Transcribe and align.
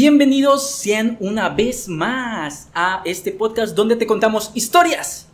Bienvenidos 0.00 0.72
sean 0.72 1.16
una 1.20 1.48
vez 1.48 1.88
más 1.88 2.68
a 2.74 3.00
este 3.06 3.32
podcast 3.32 3.74
donde 3.74 3.96
te 3.96 4.06
contamos 4.06 4.50
historias 4.52 5.28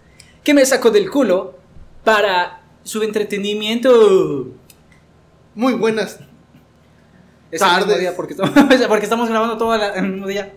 que 0.45 0.55
me 0.55 0.65
saco 0.65 0.93
del 0.93 1.11
culo 1.11 1.59
para 2.05 2.63
su 2.85 3.03
entretenimiento. 3.03 4.47
Muy 5.57 5.73
buenas 5.73 6.21
Es 7.51 7.59
Tardes. 7.59 7.99
día 7.99 8.15
porque, 8.15 8.35
estamos, 8.35 8.55
porque 8.89 9.03
estamos 9.03 9.29
grabando 9.29 9.59
todo 9.59 9.75
el 9.75 10.09
mismo 10.09 10.29
día. 10.29 10.55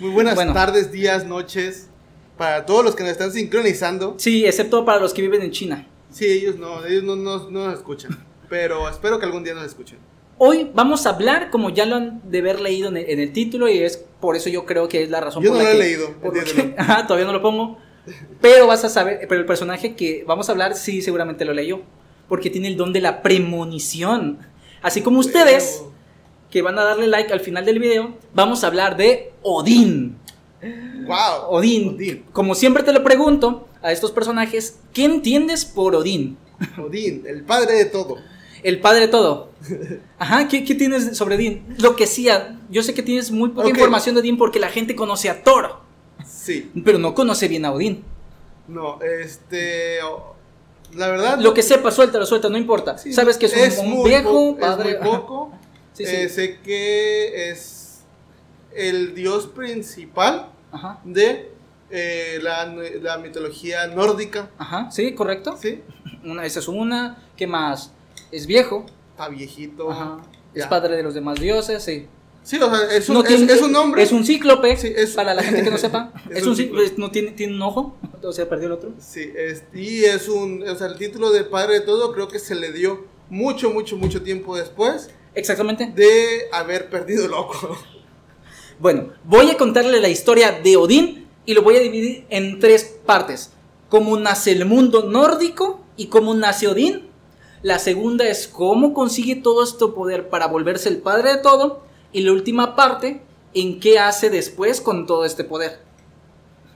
Muy 0.00 0.08
buenas 0.08 0.34
Bueno. 0.34 0.54
tardes, 0.54 0.90
días, 0.90 1.26
noches. 1.26 1.90
Para 2.38 2.64
todos 2.64 2.82
los 2.82 2.96
que 2.96 3.02
nos 3.02 3.12
están 3.12 3.30
sincronizando. 3.30 4.14
Sí, 4.16 4.46
excepto 4.46 4.86
para 4.86 5.00
los 5.00 5.12
que 5.12 5.20
viven 5.20 5.42
en 5.42 5.50
China. 5.50 5.86
Sí, 6.10 6.24
ellos 6.24 6.56
no, 6.56 6.82
ellos 6.86 7.02
no, 7.04 7.14
no- 7.14 7.50
no 7.50 7.66
nos 7.66 7.74
escuchan. 7.74 8.26
Pero 8.48 8.88
espero 8.88 9.18
que 9.18 9.26
algún 9.26 9.44
día 9.44 9.52
nos 9.52 9.66
escuchen. 9.66 9.98
Hoy 10.38 10.70
vamos 10.74 11.04
a 11.06 11.10
hablar, 11.10 11.50
como 11.50 11.70
ya 11.70 11.84
lo 11.84 11.96
han 11.96 12.20
de 12.30 12.38
haber 12.38 12.60
leído 12.60 12.88
en 12.88 12.96
el, 12.96 13.10
en 13.10 13.20
el 13.20 13.32
título, 13.32 13.68
y 13.68 13.78
es 13.78 13.96
por 14.20 14.36
eso 14.36 14.48
yo 14.48 14.64
creo 14.66 14.88
que 14.88 15.02
es 15.02 15.10
la 15.10 15.20
razón 15.20 15.42
Yo 15.42 15.50
por 15.50 15.58
no 15.58 15.64
la 15.64 15.72
lo 15.74 15.76
he 15.76 15.82
leído, 15.84 16.20
que- 16.20 16.28
entiéndelo. 16.28 16.74
Ajá, 16.78 17.06
todavía 17.06 17.26
no 17.26 17.32
lo 17.32 17.42
pongo. 17.42 17.78
Pero 18.40 18.66
vas 18.66 18.84
a 18.84 18.88
saber, 18.88 19.26
pero 19.28 19.40
el 19.40 19.46
personaje 19.46 19.94
que 19.94 20.24
vamos 20.26 20.48
a 20.48 20.52
hablar, 20.52 20.74
sí, 20.76 21.02
seguramente 21.02 21.44
lo 21.44 21.52
leyó. 21.52 21.82
Porque 22.28 22.50
tiene 22.50 22.68
el 22.68 22.76
don 22.76 22.92
de 22.92 23.00
la 23.00 23.22
premonición. 23.22 24.38
Así 24.82 25.02
como 25.02 25.18
ustedes, 25.18 25.78
Pero- 25.80 25.92
que 26.50 26.62
van 26.62 26.78
a 26.78 26.84
darle 26.84 27.06
like 27.06 27.32
al 27.32 27.40
final 27.40 27.64
del 27.64 27.78
video, 27.78 28.14
vamos 28.34 28.64
a 28.64 28.68
hablar 28.68 28.96
de 28.96 29.32
Odín. 29.42 30.16
Wow. 31.06 31.48
Odín. 31.50 31.94
Odín. 31.96 32.24
Como 32.32 32.54
siempre 32.54 32.82
te 32.82 32.92
lo 32.92 33.02
pregunto 33.02 33.66
a 33.82 33.92
estos 33.92 34.10
personajes, 34.12 34.78
¿qué 34.92 35.04
entiendes 35.04 35.64
por 35.64 35.94
Odín? 35.94 36.36
Odín, 36.78 37.24
el 37.26 37.42
padre 37.44 37.74
de 37.74 37.84
todo. 37.86 38.16
El 38.62 38.80
padre 38.80 39.02
de 39.02 39.08
todo. 39.08 39.50
Ajá, 40.18 40.48
¿qué, 40.48 40.64
qué 40.64 40.74
tienes 40.74 41.16
sobre 41.16 41.36
Odín? 41.36 41.64
Lo 41.78 41.96
que 41.96 42.06
sí, 42.06 42.28
yo 42.70 42.82
sé 42.82 42.94
que 42.94 43.02
tienes 43.02 43.30
muy 43.30 43.50
poca 43.50 43.68
información 43.68 44.14
de 44.14 44.20
Odín 44.20 44.36
porque 44.38 44.58
la 44.58 44.68
gente 44.68 44.94
conoce 44.96 45.30
a 45.30 45.42
Thor, 45.42 45.80
Sí. 46.26 46.70
pero 46.84 46.98
no 46.98 47.14
conoce 47.14 47.48
bien 47.48 47.64
a 47.64 47.72
Odín. 47.72 48.04
No, 48.66 49.00
este. 49.02 49.98
La 50.94 51.08
verdad. 51.08 51.38
Lo 51.38 51.54
que 51.54 51.62
sepa, 51.62 51.90
suéltalo, 51.90 52.24
suelta, 52.26 52.48
no 52.48 52.56
importa. 52.58 52.96
sí, 52.98 53.12
Sabes 53.12 53.36
que 53.36 53.46
es 53.46 53.78
un, 53.78 54.04
viejo 54.04 54.56
padre. 54.58 54.92
Es 54.92 55.00
muy 55.00 55.10
poco. 55.10 55.52
Sí, 55.92 56.04
sí. 56.06 56.14
Eh, 56.14 56.28
sé 56.28 56.60
que 56.60 57.50
es 57.50 58.00
el 58.74 59.14
dios 59.14 59.48
principal 59.48 60.50
Ajá, 60.70 61.00
de 61.04 61.50
eh, 61.90 62.38
la, 62.42 62.66
la 62.66 63.18
mitología 63.18 63.86
nórdica. 63.88 64.50
ajá, 64.58 64.90
sí, 64.90 65.14
correcto. 65.14 65.56
Sí. 65.60 65.82
Una, 66.24 66.44
esa 66.44 66.60
es 66.60 66.68
una. 66.68 67.22
¿Qué 67.36 67.46
más? 67.46 67.92
Es 68.32 68.46
viejo. 68.46 68.86
Está 69.10 69.28
viejito. 69.28 69.90
Ajá. 69.90 70.18
Es 70.54 70.66
padre 70.66 70.96
de 70.96 71.02
los 71.02 71.14
demás 71.14 71.38
dioses, 71.40 71.82
sí. 71.82 72.06
Sí, 72.42 72.56
o 72.56 72.70
sea, 72.74 72.96
es 72.96 73.08
un, 73.08 73.14
No 73.16 73.20
es- 73.22 73.28
tiene- 73.28 73.52
es 73.52 73.60
un 73.62 73.72
nombre. 73.72 74.02
Es 74.02 74.10
un 74.12 74.24
cíclope. 74.24 74.76
Sí, 74.76 74.90
es- 74.96 75.10
para 75.14 75.34
la 75.34 75.42
gente 75.42 75.62
que 75.62 75.70
no 75.70 75.76
sepa. 75.78 76.12
Es 76.30 76.38
es 76.38 76.46
un 76.46 76.56
cíclope. 76.56 76.92
No 76.96 77.10
tiene, 77.10 77.32
tiene 77.32 77.54
un 77.54 77.62
ojo. 77.62 77.96
O 78.22 78.32
sea, 78.32 78.48
perdió 78.48 78.66
el 78.66 78.72
otro. 78.72 78.92
Sí, 78.98 79.30
es- 79.36 79.64
y 79.74 80.04
es 80.04 80.28
un, 80.28 80.62
o 80.66 80.74
sea, 80.74 80.86
el 80.88 80.96
título 80.96 81.30
de 81.30 81.44
padre 81.44 81.74
de 81.74 81.80
todo 81.82 82.12
creo 82.12 82.28
que 82.28 82.38
se 82.38 82.54
le 82.54 82.72
dio 82.72 83.04
mucho, 83.28 83.70
mucho, 83.70 83.96
mucho 83.96 84.22
tiempo 84.22 84.56
después 84.56 85.10
Exactamente. 85.34 85.92
de 85.94 86.48
haber 86.52 86.88
perdido 86.90 87.26
el 87.26 87.32
ojo. 87.32 87.76
Bueno, 88.80 89.08
voy 89.24 89.50
a 89.50 89.56
contarle 89.56 90.00
la 90.00 90.08
historia 90.08 90.52
de 90.62 90.76
Odín 90.76 91.26
y 91.44 91.54
lo 91.54 91.62
voy 91.62 91.74
a 91.76 91.80
dividir 91.80 92.26
en 92.30 92.60
tres 92.60 92.84
partes. 93.04 93.50
Cómo 93.88 94.16
nace 94.16 94.52
el 94.52 94.64
mundo 94.66 95.02
nórdico 95.10 95.84
y 95.96 96.06
cómo 96.06 96.32
nace 96.34 96.68
Odín. 96.68 97.07
La 97.62 97.78
segunda 97.78 98.26
es 98.26 98.46
cómo 98.46 98.94
consigue 98.94 99.36
todo 99.36 99.64
este 99.64 99.86
poder 99.88 100.28
para 100.28 100.46
volverse 100.46 100.88
el 100.88 100.98
padre 100.98 101.36
de 101.36 101.42
todo. 101.42 101.82
Y 102.12 102.20
la 102.22 102.32
última 102.32 102.76
parte, 102.76 103.22
en 103.54 103.80
qué 103.80 103.98
hace 103.98 104.30
después 104.30 104.80
con 104.80 105.06
todo 105.06 105.24
este 105.24 105.44
poder. 105.44 105.80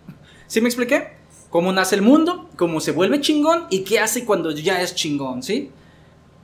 ¿Sí 0.47 0.61
me 0.61 0.69
expliqué? 0.69 1.17
Cómo 1.51 1.73
nace 1.73 1.95
el 1.95 2.03
mundo, 2.03 2.49
cómo 2.57 2.81
se 2.81 2.93
vuelve 2.93 3.21
chingón 3.21 3.67
y 3.71 3.81
qué 3.81 4.01
hace 4.01 4.25
cuando 4.25 4.51
ya 4.51 4.81
es 4.81 4.95
chingón, 4.95 5.43
¿sí? 5.43 5.71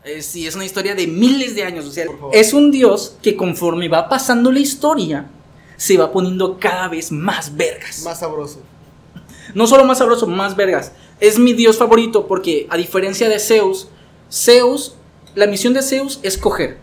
Eh, 0.04 0.22
sí, 0.22 0.46
es 0.46 0.54
una 0.54 0.64
historia 0.64 0.94
de 0.94 1.06
miles 1.06 1.54
de 1.54 1.64
años. 1.64 1.86
O 1.86 1.90
sea, 1.90 2.06
es 2.32 2.52
un 2.52 2.70
dios 2.70 3.16
que 3.22 3.36
conforme 3.36 3.88
va 3.88 4.08
pasando 4.08 4.52
la 4.52 4.60
historia, 4.60 5.30
se 5.76 5.96
va 5.96 6.12
poniendo 6.12 6.58
cada 6.58 6.88
vez 6.88 7.10
más 7.10 7.56
vergas. 7.56 8.02
Más 8.02 8.20
sabroso. 8.20 8.60
No 9.54 9.66
solo 9.66 9.84
más 9.84 9.98
sabroso, 9.98 10.26
más 10.26 10.56
vergas. 10.56 10.92
Es 11.20 11.38
mi 11.38 11.52
dios 11.52 11.78
favorito 11.78 12.26
porque, 12.26 12.66
a 12.70 12.76
diferencia 12.76 13.28
de 13.28 13.38
Zeus, 13.38 13.88
Zeus, 14.30 14.94
la 15.34 15.46
misión 15.46 15.74
de 15.74 15.82
Zeus 15.82 16.20
es 16.22 16.36
coger. 16.38 16.78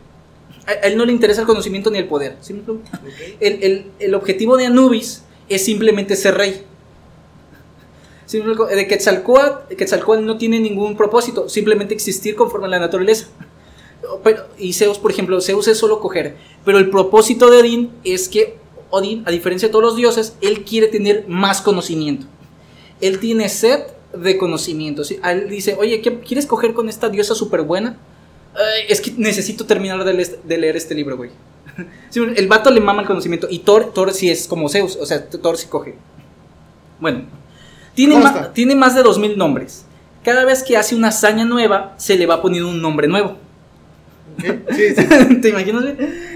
A 0.68 0.72
a 0.72 0.74
él 0.88 0.98
no 0.98 1.06
le 1.06 1.12
interesa 1.12 1.42
el 1.42 1.48
conocimiento 1.48 1.92
ni 1.92 1.98
el 2.00 2.08
poder. 2.08 2.38
El, 3.40 3.64
el- 3.64 3.86
el 4.00 4.16
objetivo 4.16 4.58
de 4.58 4.66
Anubis 4.66 5.24
es 5.50 5.64
simplemente 5.64 6.16
ser 6.16 6.36
rey. 6.36 6.64
¿Sí? 8.26 8.40
De 8.42 8.88
Quetzalcóatl, 8.88 9.76
Quetzalcóatl 9.76 10.26
no 10.26 10.38
tiene 10.38 10.60
ningún 10.60 10.98
propósito, 10.98 11.48
simplemente 11.48 11.94
existir 11.94 12.36
conforme 12.36 12.66
a 12.66 12.70
la 12.70 12.80
naturaleza. 12.80 13.28
Pero, 14.24 14.44
y 14.58 14.74
Zeus, 14.74 14.98
por 14.98 15.12
ejemplo, 15.12 15.40
Zeus 15.42 15.68
es 15.68 15.78
solo 15.78 16.00
coger. 16.00 16.36
Pero 16.64 16.80
el 16.80 16.90
propósito 16.90 17.50
de 17.52 17.58
Odín 17.60 17.92
es 18.04 18.28
que 18.28 18.58
Odín, 18.90 19.24
a 19.28 19.32
diferencia 19.32 19.68
de 19.68 19.72
todos 19.72 19.86
los 19.86 19.96
dioses, 19.96 20.36
él 20.42 20.64
quiere 20.64 20.88
tener 20.88 21.26
más 21.28 21.62
conocimiento. 21.62 22.26
Él 23.02 23.20
tiene 23.20 23.50
sed 23.50 23.82
de 24.14 24.38
conocimiento. 24.38 25.04
¿sí? 25.04 25.20
A 25.22 25.32
Él 25.32 25.50
dice, 25.50 25.76
oye, 25.80 26.02
¿qué 26.02 26.20
quieres 26.20 26.46
coger 26.46 26.74
con 26.74 26.90
esta 26.90 27.10
diosa 27.10 27.36
súper 27.36 27.62
buena? 27.62 27.98
"Ay, 28.54 28.84
es 28.90 29.02
que 29.02 29.14
necesito 29.18 29.66
terminar 29.66 30.04
de, 30.04 30.14
leer- 30.14 30.42
de 30.44 30.58
leer 30.58 30.76
este 30.78 30.96
libro, 30.96 31.18
güey. 31.18 31.32
Sí, 32.10 32.22
el 32.36 32.48
vato 32.48 32.72
le 32.72 32.80
mama 32.80 33.02
el 33.02 33.08
conocimiento. 33.08 33.48
Y 33.50 33.60
Thor, 33.60 33.92
Thor 33.94 34.14
sí 34.14 34.30
es 34.30 34.48
como 34.48 34.70
Zeus, 34.70 34.96
o 34.96 35.06
sea, 35.06 35.28
Thor 35.30 35.58
sí 35.58 35.68
coge. 35.68 35.96
Bueno, 37.00 37.24
tiene, 37.94 38.14
¿Cómo 38.14 38.24
ma- 38.24 38.30
está? 38.32 38.54
tiene 38.54 38.76
más 38.76 38.96
de 38.96 39.04
2000 39.04 39.38
nombres. 39.38 39.86
Cada 40.24 40.46
vez 40.46 40.64
que 40.64 40.78
hace 40.78 40.96
una 40.96 41.10
hazaña 41.10 41.44
nueva, 41.46 41.94
se 41.98 42.16
le 42.18 42.26
va 42.26 42.42
poniendo 42.42 42.70
un 42.70 42.82
nombre 42.82 43.08
nuevo. 43.08 43.38
¿Ok? 44.40 44.72
Sí, 44.72 44.96
sí. 44.96 45.36
¿Te 45.42 45.50
imaginas? 45.50 45.84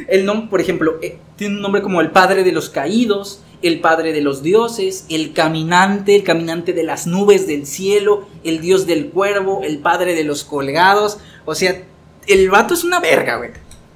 El 0.07 0.25
nombre, 0.25 0.49
por 0.49 0.59
ejemplo, 0.61 0.99
eh, 1.01 1.17
tiene 1.37 1.55
un 1.55 1.61
nombre 1.61 1.81
como 1.81 2.01
el 2.01 2.11
padre 2.11 2.43
de 2.43 2.51
los 2.51 2.69
caídos, 2.69 3.41
el 3.61 3.79
padre 3.81 4.13
de 4.13 4.21
los 4.21 4.43
dioses, 4.43 5.05
el 5.09 5.33
caminante, 5.33 6.15
el 6.15 6.23
caminante 6.23 6.73
de 6.73 6.83
las 6.83 7.07
nubes 7.07 7.47
del 7.47 7.65
cielo, 7.65 8.27
el 8.43 8.61
dios 8.61 8.87
del 8.87 9.09
cuervo, 9.09 9.61
el 9.63 9.79
padre 9.79 10.15
de 10.15 10.23
los 10.23 10.43
colgados. 10.43 11.19
O 11.45 11.55
sea, 11.55 11.83
el 12.27 12.49
vato 12.49 12.73
es 12.73 12.83
una 12.83 12.99
verga, 12.99 13.37
güey. 13.37 13.51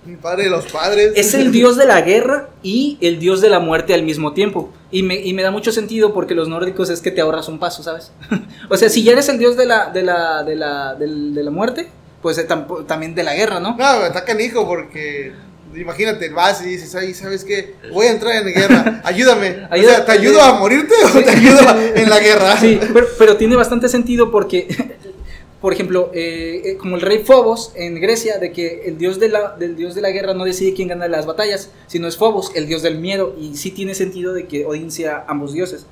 Mi 0.06 0.18
padre 0.18 0.44
de 0.46 0.50
los 0.50 0.66
padres. 0.66 1.13
Es 1.16 1.34
el 1.34 1.51
dios 1.51 1.78
de 1.78 1.85
la 1.85 2.01
guerra 2.01 2.50
y 2.62 2.97
el 3.00 3.19
dios 3.19 3.40
de 3.40 3.50
la 3.50 3.59
muerte 3.59 3.94
al 3.94 4.03
mismo 4.03 4.34
tiempo. 4.34 4.74
Y 4.91 5.01
me, 5.01 5.16
y 5.16 5.34
me 5.34 5.44
da 5.44 5.51
mucho 5.51 5.72
sentido 5.72 6.13
porque 6.13 6.35
los 6.35 6.50
nórdicos 6.50 6.90
es 6.90 7.00
que 7.00 7.12
te 7.12 7.22
ahorras 7.22 7.47
un 7.47 7.57
paso, 7.57 7.84
¿sabes? 7.84 8.12
o 8.69 8.75
sea, 8.75 8.90
si 8.90 9.03
ya 9.03 9.13
eres 9.13 9.30
el 9.30 9.38
dios 9.38 9.56
de 9.56 9.66
la, 9.66 9.91
de 9.91 10.03
la, 10.03 10.44
de 10.44 10.56
la, 10.56 10.95
de 10.95 11.44
la 11.44 11.51
muerte, 11.51 11.90
pues 12.22 12.38
eh, 12.38 12.47
también 12.88 13.16
de 13.16 13.24
la 13.24 13.35
guerra, 13.35 13.59
¿no? 13.59 13.78
No, 13.78 14.06
está 14.06 14.25
canijo 14.25 14.68
porque. 14.68 15.34
Imagínate, 15.76 16.30
vas 16.30 16.62
y 16.66 16.70
dices, 16.70 16.94
ay, 16.96 17.14
¿sabes 17.14 17.44
qué? 17.44 17.76
Voy 17.92 18.08
a 18.08 18.12
entrar 18.12 18.36
en 18.46 18.54
guerra, 18.54 19.02
ayúdame. 19.06 19.66
O 19.70 19.74
Ayuda- 19.74 19.96
sea, 19.96 20.06
¿te 20.06 20.12
ayudo 20.14 20.42
a 20.42 20.60
morirte 20.60 20.94
o 21.06 21.20
te 21.24 21.30
ayudo 21.30 21.60
en 21.96 22.10
la 22.10 22.20
guerra? 22.20 22.58
Sí, 22.58 22.80
pero, 22.94 23.08
pero 23.18 23.38
tiene 23.38 23.56
bastante 23.56 23.90
sentido 23.90 24.32
porque, 24.32 24.68
por 25.62 25.74
ejemplo, 25.74 26.12
eh, 26.14 26.62
eh, 26.66 26.78
como 26.78 26.96
el 26.96 27.02
rey 27.02 27.20
Phobos 27.20 27.72
en 27.76 27.96
Grecia, 28.02 28.38
de 28.38 28.52
que 28.52 28.84
el 28.86 28.98
dios 28.98 29.20
de, 29.20 29.30
la, 29.30 29.56
del 29.58 29.76
dios 29.76 29.96
de 29.96 30.02
la 30.02 30.12
guerra 30.12 30.34
no 30.34 30.44
decide 30.46 30.74
quién 30.74 30.88
gana 30.90 31.08
las 31.08 31.26
batallas, 31.26 31.72
sino 31.88 32.08
es 32.08 32.18
Phobos, 32.18 32.52
el 32.56 32.68
dios 32.68 32.82
del 32.82 33.00
miedo, 33.00 33.36
y 33.40 33.56
sí 33.58 33.72
tiene 33.72 33.96
sentido 33.96 34.34
de 34.34 34.46
que 34.48 34.66
Odín 34.66 34.92
sea 34.92 35.26
ambos 35.28 35.54
dioses. 35.54 35.86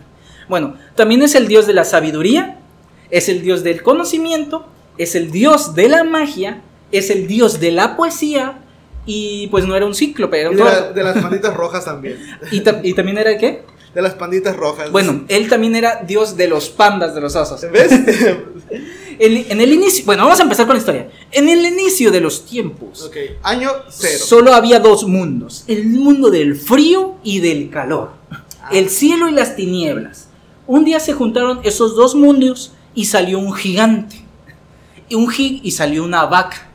Bueno, 0.49 0.75
también 0.95 1.21
es 1.21 1.35
el 1.35 1.47
dios 1.47 1.67
de 1.67 1.73
la 1.73 1.85
sabiduría, 1.85 2.59
es 3.09 3.29
el 3.29 3.41
dios 3.41 3.63
del 3.63 3.81
conocimiento, 3.83 4.65
es 4.97 5.15
el 5.15 5.31
dios 5.31 5.75
de 5.75 5.87
la 5.89 6.03
magia, 6.03 6.61
es 6.91 7.09
el 7.09 7.27
dios 7.27 7.61
de 7.61 7.71
la 7.71 7.95
poesía, 7.95 8.59
y 9.05 9.47
pues 9.47 9.65
no 9.65 9.75
era 9.75 9.85
un 9.85 9.95
cíclope, 9.95 10.39
era 10.39 10.49
Y 10.49 10.53
un 10.53 10.57
de, 10.57 10.63
la- 10.63 10.79
toro. 10.81 10.93
de 10.93 11.03
las 11.03 11.17
panditas 11.21 11.53
rojas 11.55 11.85
también. 11.85 12.17
Y, 12.51 12.61
ta- 12.61 12.79
y 12.83 12.93
también 12.93 13.17
era 13.17 13.37
qué? 13.37 13.63
De 13.95 14.01
las 14.01 14.13
panditas 14.13 14.55
rojas. 14.55 14.89
Bueno, 14.91 15.25
él 15.27 15.49
también 15.49 15.75
era 15.75 16.01
dios 16.07 16.37
de 16.37 16.47
los 16.47 16.69
pandas, 16.69 17.13
de 17.13 17.19
los 17.21 17.35
osos. 17.35 17.61
¿Ves? 17.71 17.91
El- 19.19 19.45
en 19.51 19.61
el 19.61 19.71
inicio, 19.73 20.05
bueno, 20.05 20.23
vamos 20.23 20.39
a 20.39 20.43
empezar 20.43 20.65
con 20.65 20.75
la 20.75 20.79
historia. 20.79 21.09
En 21.31 21.47
el 21.49 21.63
inicio 21.65 22.09
de 22.11 22.21
los 22.21 22.45
tiempos, 22.45 23.03
ok, 23.03 23.15
año 23.43 23.69
cero. 23.89 24.17
solo 24.25 24.53
había 24.53 24.79
dos 24.79 25.03
mundos: 25.05 25.63
el 25.67 25.85
mundo 25.87 26.29
del 26.31 26.55
frío 26.55 27.15
y 27.23 27.39
del 27.39 27.69
calor, 27.69 28.11
el 28.71 28.89
cielo 28.89 29.27
y 29.29 29.33
las 29.33 29.55
tinieblas. 29.55 30.29
Un 30.65 30.85
día 30.85 30.99
se 30.99 31.13
juntaron 31.13 31.59
esos 31.63 31.95
dos 31.95 32.15
mundos 32.15 32.71
y 32.95 33.05
salió 33.05 33.37
un 33.37 33.53
gigante, 33.53 34.21
y 35.09 35.15
un 35.15 35.29
gig 35.29 35.59
y 35.61 35.71
salió 35.71 36.03
una 36.03 36.25
vaca. 36.25 36.70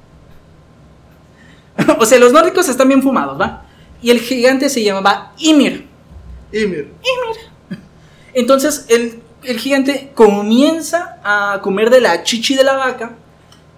o 1.98 2.06
sea, 2.06 2.18
los 2.18 2.32
nórdicos 2.32 2.68
están 2.68 2.88
bien 2.88 3.02
fumados, 3.02 3.40
¿va? 3.40 3.64
Y 4.02 4.10
el 4.10 4.20
gigante 4.20 4.68
se 4.68 4.82
llamaba 4.82 5.32
Ymir. 5.38 5.86
Ymir. 6.52 6.92
Entonces 8.34 8.86
el, 8.88 9.22
el 9.42 9.58
gigante 9.58 10.12
comienza 10.14 11.18
a 11.24 11.60
comer 11.62 11.90
de 11.90 12.00
la 12.00 12.22
chichi 12.22 12.54
de 12.54 12.64
la 12.64 12.76
vaca 12.76 13.16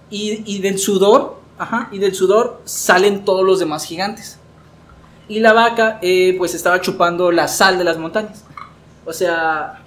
y, 0.09 0.43
y 0.45 0.59
del 0.59 0.79
sudor, 0.79 1.39
ajá, 1.57 1.89
y 1.91 1.99
del 1.99 2.13
sudor 2.13 2.61
salen 2.65 3.23
todos 3.25 3.45
los 3.45 3.59
demás 3.59 3.85
gigantes. 3.85 4.39
Y 5.27 5.39
la 5.39 5.53
vaca, 5.53 5.99
eh, 6.01 6.35
pues 6.37 6.55
estaba 6.55 6.81
chupando 6.81 7.31
la 7.31 7.47
sal 7.47 7.77
de 7.77 7.83
las 7.83 7.97
montañas. 7.97 8.43
O 9.05 9.13
sea, 9.13 9.83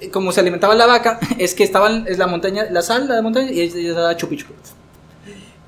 eh, 0.00 0.08
como 0.10 0.32
se 0.32 0.40
alimentaba 0.40 0.74
la 0.74 0.86
vaca, 0.86 1.20
es 1.38 1.54
que 1.54 1.64
estaba 1.64 1.90
en 1.90 2.18
la 2.18 2.26
montaña, 2.26 2.64
la 2.70 2.80
sal 2.80 3.06
de 3.06 3.14
la 3.14 3.22
montaña 3.22 3.50
y 3.50 3.60
ella 3.60 3.90
estaba 3.90 4.16
chupi 4.16 4.38
chupi. 4.38 4.54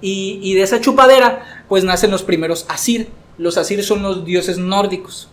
Y, 0.00 0.40
y 0.42 0.54
de 0.54 0.62
esa 0.62 0.80
chupadera, 0.80 1.55
pues 1.68 1.84
nacen 1.84 2.10
los 2.10 2.22
primeros 2.22 2.66
Asir. 2.68 3.08
Los 3.38 3.56
Asir 3.58 3.82
son 3.84 4.02
los 4.02 4.24
dioses 4.24 4.58
nórdicos. 4.58 5.28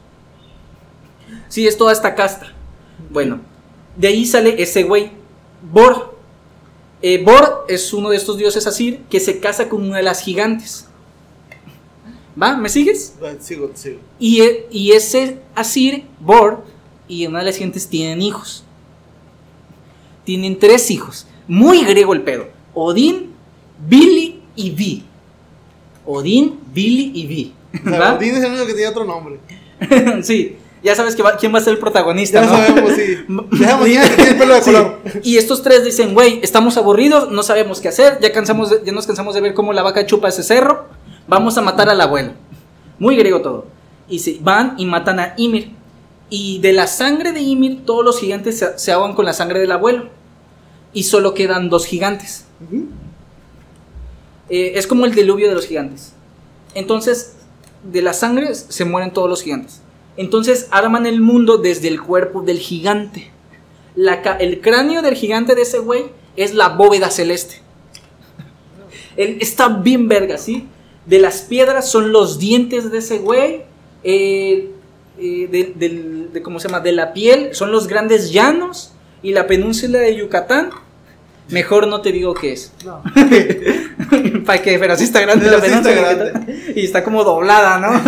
Sí, 1.50 1.68
es 1.68 1.78
toda 1.78 1.94
esta 1.94 2.16
casta. 2.16 2.54
Bueno, 3.10 3.40
de 3.98 4.08
ahí 4.08 4.26
sale 4.26 4.62
ese 4.62 4.84
güey, 4.84 5.12
Bor. 5.72 6.18
Eh, 7.02 7.22
Bor 7.24 7.66
es 7.68 7.94
uno 7.94 8.10
de 8.10 8.18
estos 8.18 8.38
dioses 8.38 8.66
Asir 8.68 9.02
que 9.10 9.20
se 9.20 9.40
casa 9.40 9.70
con 9.70 9.84
una 9.84 9.98
de 9.98 10.04
las 10.04 10.22
gigantes. 10.22 10.88
¿Va? 12.42 12.58
¿Me 12.58 12.70
sigues? 12.70 13.14
Sigo, 13.42 13.72
sigo. 13.76 14.00
Y, 14.20 14.42
e- 14.42 14.68
y 14.72 14.92
ese 14.94 15.40
Asir, 15.54 16.06
Bor, 16.20 16.64
y 17.08 17.28
una 17.28 17.40
de 17.40 17.46
las 17.46 17.58
gentes 17.58 17.88
tienen 17.88 18.22
hijos. 18.22 18.64
Tienen 20.24 20.58
tres 20.58 20.90
hijos. 20.90 21.28
Muy 21.48 21.84
griego 21.84 22.14
el 22.14 22.22
pedo. 22.24 22.48
Odín, 22.74 23.34
Billy 23.88 24.42
y 24.56 24.72
Vi. 24.72 25.04
Odín, 26.06 26.60
Billy 26.74 27.12
y 27.16 27.26
Vi. 27.28 27.54
Odín 27.86 28.36
es 28.36 28.44
el 28.44 28.52
único 28.52 28.66
que 28.66 28.74
tiene 28.74 28.88
otro 28.90 29.06
nombre. 29.06 29.40
sí, 30.24 30.58
ya 30.84 30.96
sabes 30.96 31.16
que 31.16 31.24
va- 31.24 31.38
quién 31.38 31.54
va 31.54 31.60
a 31.60 31.62
ser 31.62 31.74
el 31.74 31.80
protagonista, 31.80 32.42
Ya 32.42 32.48
¿no? 32.50 32.56
sabemos, 32.58 32.92
sí. 32.92 33.18
Ya 33.60 33.78
el 34.04 34.10
que 34.10 34.16
tiene 34.16 34.32
el 34.32 34.38
pelo 34.38 34.54
de 34.54 34.62
Sí. 34.64 34.72
color. 34.72 35.00
Y 35.24 35.38
estos 35.38 35.62
tres 35.64 35.84
dicen, 35.86 36.14
güey, 36.14 36.40
estamos 36.44 36.78
aburridos, 36.78 37.32
no 37.32 37.42
sabemos 37.44 37.80
qué 37.82 37.88
hacer, 37.90 38.20
ya, 38.22 38.32
cansamos 38.32 38.70
de- 38.70 38.82
ya 38.86 38.92
nos 38.92 39.08
cansamos 39.08 39.34
de 39.36 39.42
ver 39.42 39.54
cómo 39.54 39.74
la 39.74 39.82
vaca 39.84 40.06
chupa 40.06 40.28
ese 40.30 40.44
cerro, 40.44 40.88
vamos 41.28 41.58
a 41.58 41.62
matar 41.62 41.90
al 41.90 42.00
abuelo. 42.02 42.34
Muy 43.00 43.16
griego 43.16 43.42
todo. 43.42 43.66
Y 44.10 44.20
se 44.20 44.38
van 44.42 44.76
y 44.78 44.86
matan 44.86 45.20
a 45.20 45.34
Ymir. 45.38 45.72
Y 46.30 46.60
de 46.60 46.74
la 46.74 46.88
sangre 46.88 47.32
de 47.32 47.42
Ymir, 47.42 47.86
todos 47.86 48.04
los 48.04 48.20
gigantes 48.20 48.60
se, 48.60 48.78
se 48.78 48.92
ahogan 48.92 49.14
con 49.16 49.26
la 49.26 49.34
sangre 49.34 49.60
del 49.60 49.72
abuelo. 49.72 50.10
Y 50.94 51.04
solo 51.04 51.34
quedan 51.34 51.70
dos 51.70 51.86
gigantes. 51.86 52.46
Ujú. 52.64 52.86
Eh, 54.50 54.74
es 54.76 54.88
como 54.88 55.06
el 55.06 55.14
diluvio 55.16 55.48
de 55.50 55.56
los 55.56 55.66
gigantes. 55.68 56.14
Entonces, 56.76 57.34
de 57.84 58.02
la 58.02 58.14
sangre 58.14 58.54
se 58.56 58.86
mueren 58.86 59.12
todos 59.12 59.30
los 59.30 59.42
gigantes. 59.44 59.82
Entonces 60.16 60.68
arman 60.72 61.06
el 61.06 61.22
mundo 61.22 61.58
desde 61.58 61.88
el 61.88 62.02
cuerpo 62.02 62.42
del 62.42 62.60
gigante. 62.60 63.32
El 64.40 64.62
cráneo 64.62 65.02
del 65.02 65.16
gigante 65.16 65.56
de 65.56 65.64
ese 65.64 65.80
güey 65.80 66.06
es 66.36 66.54
la 66.54 66.70
bóveda 66.70 67.10
celeste. 67.10 67.62
Él 69.18 69.38
está 69.42 69.68
bien 69.70 70.08
verga, 70.08 70.38
¿sí? 70.38 70.68
De 71.06 71.20
las 71.20 71.42
piedras 71.42 71.90
son 71.90 72.12
los 72.12 72.40
dientes 72.40 72.92
de 72.92 72.98
ese 73.00 73.20
güey. 73.20 73.62
eh, 74.04 74.70
eh, 75.20 75.48
de- 76.32 76.42
¿Cómo 76.42 76.60
se 76.60 76.68
llama? 76.68 76.80
De 76.80 76.92
la 76.92 77.14
piel 77.14 77.50
son 77.54 77.72
los 77.72 77.88
grandes 77.88 78.32
llanos. 78.32 78.92
Y 79.22 79.32
la 79.32 79.48
península 79.48 80.00
de 80.00 80.16
Yucatán. 80.16 80.70
Mejor 81.50 81.88
no 81.88 82.02
te 82.02 82.12
digo 82.12 82.34
qué 82.34 82.54
es. 82.54 82.72
No. 82.86 83.04
Para 84.46 84.62
que, 84.62 84.80
pero 84.80 84.96
sí 84.96 85.04
está 85.04 85.22
grande 85.22 85.46
Pero 85.46 85.58
la 85.58 85.66
sí 85.66 85.72
está. 85.72 86.46
Y 86.76 86.86
está 86.86 87.04
como 87.04 87.24
doblada, 87.24 87.80
¿no? 87.80 88.02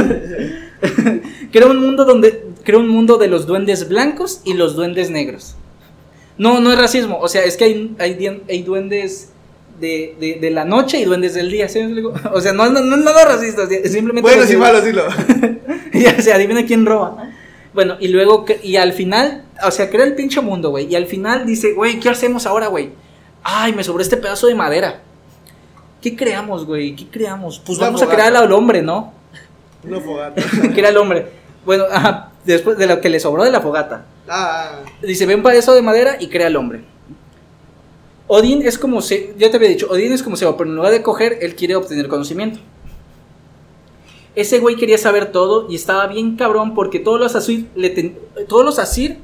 Creo 1.51 1.71
un 1.71 1.81
mundo 1.81 2.05
donde. 2.05 2.45
Creo 2.63 2.79
un 2.79 2.87
mundo 2.87 3.17
de 3.17 3.27
los 3.27 3.45
duendes 3.45 3.87
blancos 3.87 4.41
y 4.43 4.53
los 4.53 4.75
duendes 4.75 5.11
negros. 5.11 5.55
No, 6.37 6.59
no 6.59 6.71
es 6.71 6.79
racismo. 6.79 7.19
O 7.19 7.27
sea, 7.27 7.43
es 7.43 7.57
que 7.57 7.65
hay, 7.65 7.95
hay, 7.99 8.41
hay 8.49 8.63
duendes 8.63 9.29
de, 9.79 10.15
de, 10.19 10.39
de 10.39 10.49
la 10.49 10.65
noche 10.65 10.99
y 10.99 11.05
duendes 11.05 11.33
del 11.33 11.51
día. 11.51 11.69
¿sí? 11.69 11.79
O 12.33 12.41
sea, 12.41 12.53
no, 12.53 12.69
no, 12.69 12.81
no, 12.81 12.95
es 12.95 13.25
racista. 13.25 13.63
o 13.63 13.67
sea, 13.67 13.77
es 13.77 13.91
simplemente. 13.91 14.29
Bueno, 14.29 14.45
sí, 14.45 14.57
malo, 14.57 14.81
dilo. 14.81 15.03
ya 15.93 16.19
se 16.21 16.33
adivina 16.33 16.65
quién 16.65 16.85
roba. 16.85 17.31
Bueno, 17.73 17.97
y 17.99 18.07
luego, 18.07 18.45
y 18.63 18.77
al 18.77 18.93
final, 18.93 19.43
o 19.61 19.69
sea, 19.69 19.89
crea 19.89 20.05
el 20.05 20.15
pinche 20.15 20.39
mundo, 20.41 20.69
güey. 20.69 20.87
Y 20.89 20.95
al 20.95 21.07
final 21.07 21.45
dice, 21.45 21.73
güey, 21.73 21.99
¿qué 21.99 22.09
hacemos 22.09 22.45
ahora, 22.45 22.67
güey? 22.67 22.89
Ay, 23.47 23.73
me 23.73 23.83
sobró 23.83 24.01
este 24.01 24.17
pedazo 24.17 24.47
de 24.47 24.55
madera. 24.55 25.01
¿Qué 26.01 26.15
creamos, 26.15 26.65
güey? 26.65 26.95
¿Qué 26.95 27.07
creamos? 27.07 27.59
Pues 27.63 27.77
Una 27.77 27.87
vamos 27.87 28.01
a 28.01 28.07
crear 28.07 28.35
al 28.35 28.51
hombre, 28.51 28.81
¿no? 28.81 29.13
Una 29.83 29.99
fogata. 29.99 30.41
que 30.73 30.79
era 30.79 30.89
el 30.89 30.97
hombre. 30.97 31.27
Bueno, 31.63 31.83
ajá, 31.91 32.31
después 32.43 32.75
de 32.77 32.87
lo 32.87 32.99
que 33.01 33.09
le 33.09 33.19
sobró 33.19 33.43
de 33.43 33.51
la 33.51 33.61
fogata. 33.61 34.05
Ah, 34.27 34.79
Dice, 35.01 35.27
ven 35.27 35.43
para 35.43 35.55
eso 35.55 35.75
de 35.75 35.83
madera 35.83 36.17
y 36.19 36.27
crea 36.27 36.47
al 36.47 36.55
hombre. 36.55 36.83
Odín 38.27 38.63
es 38.65 38.79
como 38.79 39.01
se, 39.03 39.35
ya 39.37 39.51
te 39.51 39.57
había 39.57 39.69
dicho, 39.69 39.87
Odín 39.91 40.11
es 40.11 40.23
como 40.23 40.35
Seba, 40.35 40.57
pero 40.57 40.67
en 40.71 40.75
lugar 40.77 40.91
de 40.91 41.03
coger, 41.03 41.37
él 41.41 41.55
quiere 41.55 41.75
obtener 41.75 42.07
conocimiento. 42.07 42.59
Ese 44.33 44.59
güey 44.59 44.75
quería 44.75 44.97
saber 44.97 45.31
todo 45.31 45.67
y 45.69 45.75
estaba 45.75 46.07
bien 46.07 46.35
cabrón 46.35 46.73
porque 46.73 46.99
todos 46.99 47.19
los 47.19 47.35
Asir, 47.35 47.67
le 47.75 47.91
ten- 47.91 48.17
todos 48.47 48.65
los 48.65 48.79
Asir, 48.79 49.19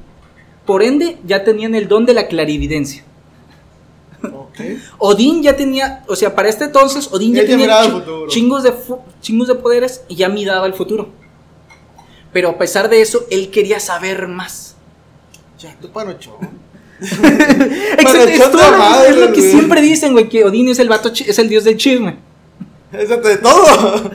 por 0.64 0.84
ende, 0.84 1.18
ya 1.26 1.42
tenían 1.42 1.74
el 1.74 1.88
don 1.88 2.06
de 2.06 2.14
la 2.14 2.28
clarividencia. 2.28 3.04
Ok. 4.52 4.60
Odín 4.98 5.42
ya 5.42 5.56
tenía, 5.56 6.04
o 6.08 6.16
sea, 6.16 6.34
para 6.34 6.48
este 6.48 6.64
entonces, 6.64 7.08
Odín 7.12 7.34
ya 7.34 7.44
tenía 7.44 7.82
chingos, 8.28 8.62
de 8.62 8.72
chingos 9.20 9.48
de 9.48 9.54
poderes 9.54 10.02
y 10.08 10.16
ya 10.16 10.28
miraba 10.28 10.66
el 10.66 10.74
futuro. 10.74 11.10
Pero 12.32 12.50
a 12.50 12.58
pesar 12.58 12.88
de 12.88 13.02
eso, 13.02 13.26
él 13.30 13.50
quería 13.50 13.78
saber 13.78 14.28
más. 14.28 14.76
Ya, 15.58 15.76
panochón. 15.92 16.62
Exacto, 17.02 18.28
es, 18.28 19.08
es 19.08 19.16
lo 19.16 19.32
que 19.32 19.42
siempre 19.42 19.80
dicen, 19.80 20.12
güey, 20.12 20.28
que 20.28 20.44
Odín 20.44 20.68
es 20.68 20.78
el 20.78 20.88
vato, 20.88 21.12
es 21.14 21.38
el 21.38 21.48
dios 21.48 21.64
del 21.64 21.76
chisme. 21.76 22.16
Exacto, 22.92 23.28
de 23.28 23.36
todo. 23.38 24.10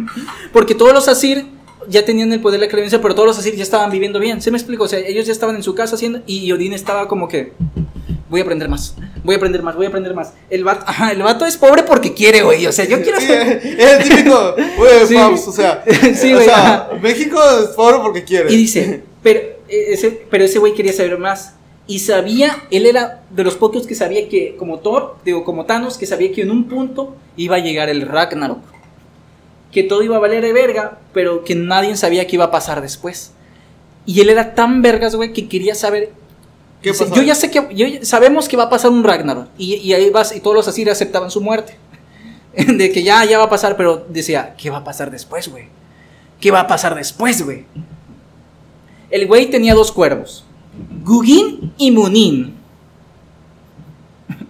Porque 0.52 0.74
todos 0.74 0.92
los 0.92 1.08
Asir 1.08 1.46
ya 1.88 2.04
tenían 2.04 2.32
el 2.32 2.40
poder 2.40 2.60
de 2.60 2.66
la 2.66 2.70
creencia, 2.70 3.00
pero 3.02 3.14
todos 3.14 3.28
los 3.28 3.38
Asir 3.38 3.54
ya 3.54 3.62
estaban 3.62 3.90
viviendo 3.90 4.18
bien. 4.18 4.40
¿Se 4.40 4.50
me 4.50 4.58
explico? 4.58 4.84
O 4.84 4.88
sea, 4.88 4.98
ellos 5.00 5.26
ya 5.26 5.32
estaban 5.32 5.56
en 5.56 5.62
su 5.62 5.74
casa 5.74 5.96
haciendo 5.96 6.22
y 6.26 6.50
Odín 6.52 6.72
estaba 6.72 7.08
como 7.08 7.28
que 7.28 7.52
voy 8.32 8.40
a 8.40 8.42
aprender 8.42 8.68
más, 8.68 8.96
voy 9.22 9.34
a 9.34 9.36
aprender 9.36 9.62
más, 9.62 9.76
voy 9.76 9.84
a 9.86 9.88
aprender 9.90 10.14
más. 10.14 10.32
El 10.50 10.64
vato, 10.64 10.84
ajá, 10.88 11.12
el 11.12 11.22
vato 11.22 11.46
es 11.46 11.56
pobre 11.56 11.84
porque 11.84 12.14
quiere, 12.14 12.42
güey. 12.42 12.66
O 12.66 12.72
sea, 12.72 12.84
yo 12.86 13.00
quiero 13.02 13.20
Sí, 13.20 13.26
ser- 13.26 13.60
es 13.78 13.78
el 13.88 14.08
típico, 14.08 14.54
güey, 14.76 14.90
Sí. 15.06 15.14
O 15.16 15.36
sea, 15.52 15.84
Sí, 16.14 16.34
o 16.34 16.40
sea. 16.40 16.88
México 17.00 17.38
es 17.62 17.68
pobre 17.76 17.98
porque 18.02 18.24
quiere. 18.24 18.52
Y 18.52 18.56
dice, 18.56 19.02
pero 19.22 19.38
eh, 19.68 19.84
ese, 19.90 20.10
pero 20.30 20.44
ese 20.44 20.58
güey 20.58 20.74
quería 20.74 20.92
saber 20.92 21.16
más. 21.18 21.54
Y 21.86 21.98
sabía, 21.98 22.56
él 22.70 22.86
era 22.86 23.22
de 23.30 23.44
los 23.44 23.56
pocos 23.56 23.86
que 23.86 23.94
sabía 23.94 24.28
que, 24.28 24.56
como 24.56 24.78
Thor, 24.78 25.16
digo, 25.24 25.44
como 25.44 25.66
Thanos, 25.66 25.98
que 25.98 26.06
sabía 26.06 26.32
que 26.32 26.42
en 26.42 26.50
un 26.50 26.64
punto 26.68 27.14
iba 27.36 27.56
a 27.56 27.58
llegar 27.58 27.88
el 27.90 28.02
Ragnarok. 28.08 28.60
Que 29.72 29.82
todo 29.82 30.02
iba 30.02 30.16
a 30.16 30.20
valer 30.20 30.42
de 30.42 30.52
verga, 30.52 30.98
pero 31.12 31.44
que 31.44 31.54
nadie 31.54 31.96
sabía 31.96 32.26
qué 32.26 32.36
iba 32.36 32.46
a 32.46 32.50
pasar 32.50 32.80
después. 32.82 33.32
Y 34.06 34.20
él 34.20 34.30
era 34.30 34.54
tan 34.54 34.80
vergas, 34.82 35.16
güey, 35.16 35.32
que 35.32 35.48
quería 35.48 35.74
saber. 35.74 36.10
¿Qué 36.82 36.90
Dice, 36.90 37.04
pasó? 37.04 37.16
Yo 37.16 37.22
ya 37.22 37.34
sé 37.34 37.50
que, 37.50 37.68
yo 37.74 37.86
sabemos 38.02 38.48
que 38.48 38.56
va 38.56 38.64
a 38.64 38.70
pasar 38.70 38.90
un 38.90 39.04
Ragnarok. 39.04 39.48
Y, 39.56 39.74
y 39.76 39.94
ahí 39.94 40.10
vas, 40.10 40.34
y 40.34 40.40
todos 40.40 40.56
los 40.56 40.68
así 40.68 40.88
aceptaban 40.88 41.30
su 41.30 41.40
muerte. 41.40 41.76
De 42.52 42.92
que 42.92 43.02
ya, 43.02 43.24
ya 43.24 43.38
va 43.38 43.44
a 43.44 43.50
pasar, 43.50 43.76
pero 43.76 44.04
decía, 44.08 44.54
¿qué 44.58 44.70
va 44.70 44.78
a 44.78 44.84
pasar 44.84 45.10
después, 45.10 45.48
güey? 45.48 45.66
¿Qué 46.40 46.50
va 46.50 46.60
a 46.60 46.66
pasar 46.66 46.94
después, 46.94 47.42
güey? 47.44 47.64
El 49.10 49.26
güey 49.26 49.48
tenía 49.50 49.74
dos 49.74 49.92
cuervos, 49.92 50.44
Gugin 51.04 51.72
y 51.78 51.90
Munin. 51.90 52.56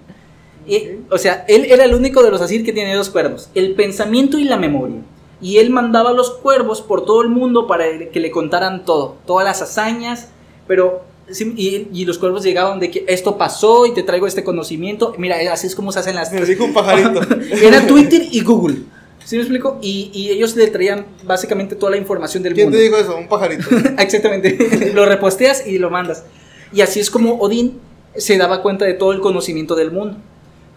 Y, 0.64 1.00
o 1.10 1.18
sea, 1.18 1.44
él 1.48 1.64
era 1.64 1.84
el 1.84 1.92
único 1.92 2.22
de 2.22 2.30
los 2.30 2.40
Asir 2.40 2.64
que 2.64 2.72
tenía 2.72 2.96
dos 2.96 3.10
cuervos, 3.10 3.50
el 3.52 3.74
pensamiento 3.74 4.38
y 4.38 4.44
la 4.44 4.56
memoria. 4.56 5.00
Y 5.40 5.58
él 5.58 5.70
mandaba 5.70 6.10
a 6.10 6.12
los 6.12 6.30
cuervos 6.30 6.80
por 6.80 7.04
todo 7.04 7.20
el 7.20 7.28
mundo 7.28 7.66
para 7.66 7.84
que 8.12 8.20
le 8.20 8.30
contaran 8.30 8.84
todo, 8.84 9.16
todas 9.26 9.44
las 9.44 9.60
hazañas, 9.60 10.28
pero 10.68 11.02
sí, 11.30 11.54
y, 11.56 11.88
y 11.92 12.04
los 12.04 12.18
cuervos 12.18 12.42
llegaban 12.42 12.80
de 12.80 12.90
que 12.90 13.04
esto 13.08 13.36
pasó 13.38 13.86
y 13.86 13.94
te 13.94 14.02
traigo 14.02 14.26
este 14.26 14.44
conocimiento. 14.44 15.14
Mira, 15.18 15.36
así 15.52 15.66
es 15.66 15.74
como 15.74 15.92
se 15.92 16.00
hacen 16.00 16.14
las 16.14 16.32
Me 16.32 16.44
dijo 16.44 16.64
un 16.64 16.72
pajarito. 16.72 17.20
Era 17.62 17.86
Twitter 17.86 18.22
y 18.30 18.42
Google. 18.42 18.78
¿Sí 19.24 19.36
me 19.36 19.42
explico? 19.42 19.78
Y, 19.80 20.10
y 20.12 20.30
ellos 20.30 20.56
le 20.56 20.66
traían 20.68 21.06
básicamente 21.24 21.76
toda 21.76 21.92
la 21.92 21.96
información 21.96 22.42
del 22.42 22.54
¿Quién 22.54 22.66
mundo. 22.66 22.78
te 22.78 22.84
dijo 22.84 22.96
eso? 22.96 23.16
Un 23.16 23.28
pajarito. 23.28 23.68
Exactamente. 23.98 24.90
lo 24.94 25.06
reposteas 25.06 25.66
y 25.66 25.78
lo 25.78 25.90
mandas. 25.90 26.24
Y 26.72 26.80
así 26.80 27.00
es 27.00 27.10
como 27.10 27.34
Odín 27.34 27.78
se 28.16 28.36
daba 28.36 28.62
cuenta 28.62 28.84
de 28.84 28.94
todo 28.94 29.12
el 29.12 29.20
conocimiento 29.20 29.74
del 29.74 29.90
mundo. 29.92 30.16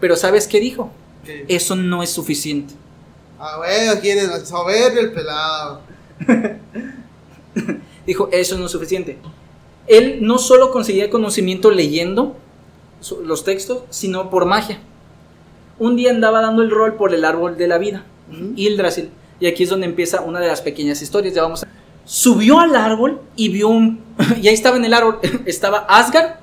Pero 0.00 0.14
¿sabes 0.16 0.46
qué 0.46 0.60
dijo? 0.60 0.90
¿Qué? 1.24 1.44
Eso 1.48 1.74
no 1.74 2.02
es 2.02 2.10
suficiente. 2.10 2.74
Ah, 3.38 3.56
bueno, 3.58 4.00
quieres 4.00 4.30
saber 4.48 4.96
el 4.96 5.12
pelado. 5.12 5.80
Dijo, 8.06 8.28
eso 8.30 8.56
no 8.56 8.66
es 8.66 8.72
suficiente. 8.72 9.18
Él 9.86 10.18
no 10.22 10.38
solo 10.38 10.70
conseguía 10.70 11.10
conocimiento 11.10 11.70
leyendo 11.70 12.36
los 13.24 13.44
textos, 13.44 13.82
sino 13.90 14.30
por 14.30 14.46
magia. 14.46 14.80
Un 15.78 15.96
día 15.96 16.10
andaba 16.10 16.40
dando 16.40 16.62
el 16.62 16.70
rol 16.70 16.94
por 16.94 17.14
el 17.14 17.24
árbol 17.24 17.56
de 17.56 17.68
la 17.68 17.78
vida, 17.78 18.04
Yggdrasil, 18.56 19.10
y 19.38 19.46
aquí 19.46 19.64
es 19.64 19.70
donde 19.70 19.86
empieza 19.86 20.22
una 20.22 20.40
de 20.40 20.48
las 20.48 20.62
pequeñas 20.62 21.02
historias. 21.02 21.34
Ya 21.34 21.42
vamos 21.42 21.62
a- 21.62 21.68
Subió 22.04 22.60
al 22.60 22.74
árbol 22.76 23.20
y 23.36 23.48
vio 23.50 23.68
un. 23.68 24.00
y 24.42 24.48
ahí 24.48 24.54
estaba 24.54 24.76
en 24.76 24.84
el 24.84 24.94
árbol. 24.94 25.18
estaba 25.46 25.78
Asgard, 25.88 26.36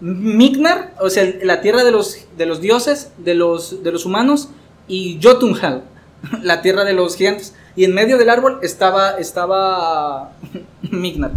Mignar, 0.00 0.94
o 1.00 1.10
sea, 1.10 1.30
la 1.42 1.60
tierra 1.60 1.84
de 1.84 1.92
los, 1.92 2.16
de 2.36 2.46
los 2.46 2.60
dioses, 2.60 3.12
de 3.18 3.34
los, 3.34 3.82
de 3.84 3.92
los 3.92 4.04
humanos, 4.06 4.48
y 4.88 5.20
Jotunheim, 5.22 5.80
la 6.42 6.62
tierra 6.62 6.84
de 6.84 6.92
los 6.94 7.16
gigantes. 7.16 7.54
Y 7.76 7.84
en 7.84 7.94
medio 7.94 8.18
del 8.18 8.28
árbol 8.30 8.58
estaba, 8.62 9.12
estaba 9.18 10.32
Mignar. 10.90 11.30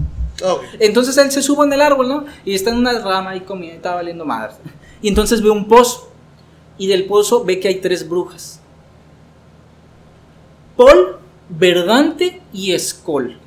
Entonces 0.80 1.18
él 1.18 1.32
se 1.32 1.42
sube 1.42 1.66
en 1.66 1.74
el 1.74 1.82
árbol, 1.82 2.08
¿no? 2.08 2.26
Y 2.44 2.56
está 2.56 2.70
en 2.72 2.78
una 2.78 2.98
rama 3.00 3.36
y 3.36 3.42
comiendo, 3.42 3.78
estaba 3.78 3.96
valiendo 3.96 4.26
madre. 4.26 4.54
Y 5.02 5.08
entonces 5.08 5.42
ve 5.42 5.50
un 5.50 5.68
pozo. 5.68 6.12
Y 6.78 6.88
del 6.88 7.06
pozo 7.06 7.46
ve 7.46 7.60
que 7.60 7.70
hay 7.70 7.76
tres 7.76 8.08
brujas. 8.08 8.60
Paul, 10.76 11.18
Verdante 11.50 12.42
y 12.52 12.74
Escol. 12.74 13.38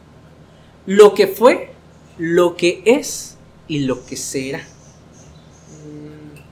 Lo 0.87 1.13
que 1.15 1.27
fue, 1.27 1.73
lo 2.17 2.57
que 2.57 2.83
es 2.87 3.37
y 3.67 3.81
lo 3.81 4.05
que 4.07 4.17
será. 4.17 4.67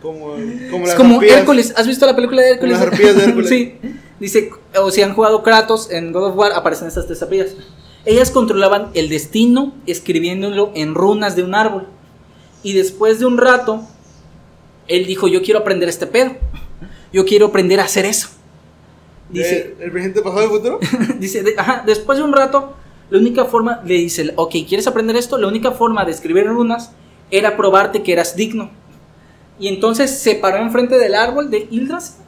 Como, 0.02 0.35
como 0.71 0.87
Es 0.87 0.95
como 0.95 1.14
arpías. 1.16 1.38
Hércules. 1.38 1.75
¿Has 1.76 1.87
visto 1.87 2.05
la 2.05 2.14
película 2.14 2.43
de 2.43 2.50
Hércules? 2.50 2.78
Las 2.78 2.87
arpías 2.88 3.16
de 3.16 3.25
Hércules. 3.26 3.49
sí. 3.49 3.75
Dice, 4.21 4.50
o 4.78 4.90
si 4.90 5.02
han 5.02 5.14
jugado 5.14 5.43
Kratos 5.43 5.90
en 5.90 6.12
God 6.12 6.28
of 6.28 6.37
War, 6.37 6.52
aparecen 6.52 6.88
estas 6.88 7.07
tres 7.07 7.23
arpías. 7.23 7.55
Ellas 8.06 8.30
controlaban 8.30 8.88
el 8.94 9.08
destino 9.08 9.75
escribiéndolo 9.86 10.70
en 10.75 10.94
runas 10.94 11.36
de 11.36 11.42
un 11.42 11.54
árbol. 11.54 11.86
Y 12.62 12.72
después 12.72 13.18
de 13.18 13.26
un 13.26 13.36
rato, 13.36 13.82
él 14.88 15.06
dijo, 15.06 15.28
yo 15.28 15.42
quiero 15.42 15.60
aprender 15.60 15.88
este 15.88 16.06
pedo. 16.06 16.32
Yo 17.12 17.25
quiero 17.25 17.46
aprender 17.46 17.80
a 17.80 17.84
hacer 17.84 18.04
eso. 18.06 18.28
Dice, 19.28 19.75
¿El, 19.78 19.84
el 19.86 19.90
presente, 19.92 20.22
pasado 20.22 20.44
y 20.44 20.48
futuro? 20.48 20.78
dice 21.18 21.42
de- 21.42 21.54
ajá, 21.58 21.82
después 21.84 22.18
de 22.18 22.25
un 22.25 22.32
rato, 22.32 22.75
la 23.10 23.18
única 23.18 23.44
forma, 23.44 23.82
le 23.84 23.94
dice, 23.94 24.32
ok, 24.36 24.54
¿quieres 24.68 24.86
aprender 24.86 25.16
esto? 25.16 25.36
La 25.38 25.48
única 25.48 25.72
forma 25.72 26.04
de 26.04 26.12
escribir 26.12 26.46
runas 26.46 26.92
era 27.30 27.56
probarte 27.56 28.02
que 28.04 28.12
eras 28.12 28.36
digno. 28.36 28.70
Y 29.58 29.66
entonces 29.68 30.16
se 30.18 30.36
paró 30.36 30.58
enfrente 30.58 30.96
del 30.98 31.14
árbol 31.16 31.50
de 31.50 31.66
Ildrassil 31.70 32.22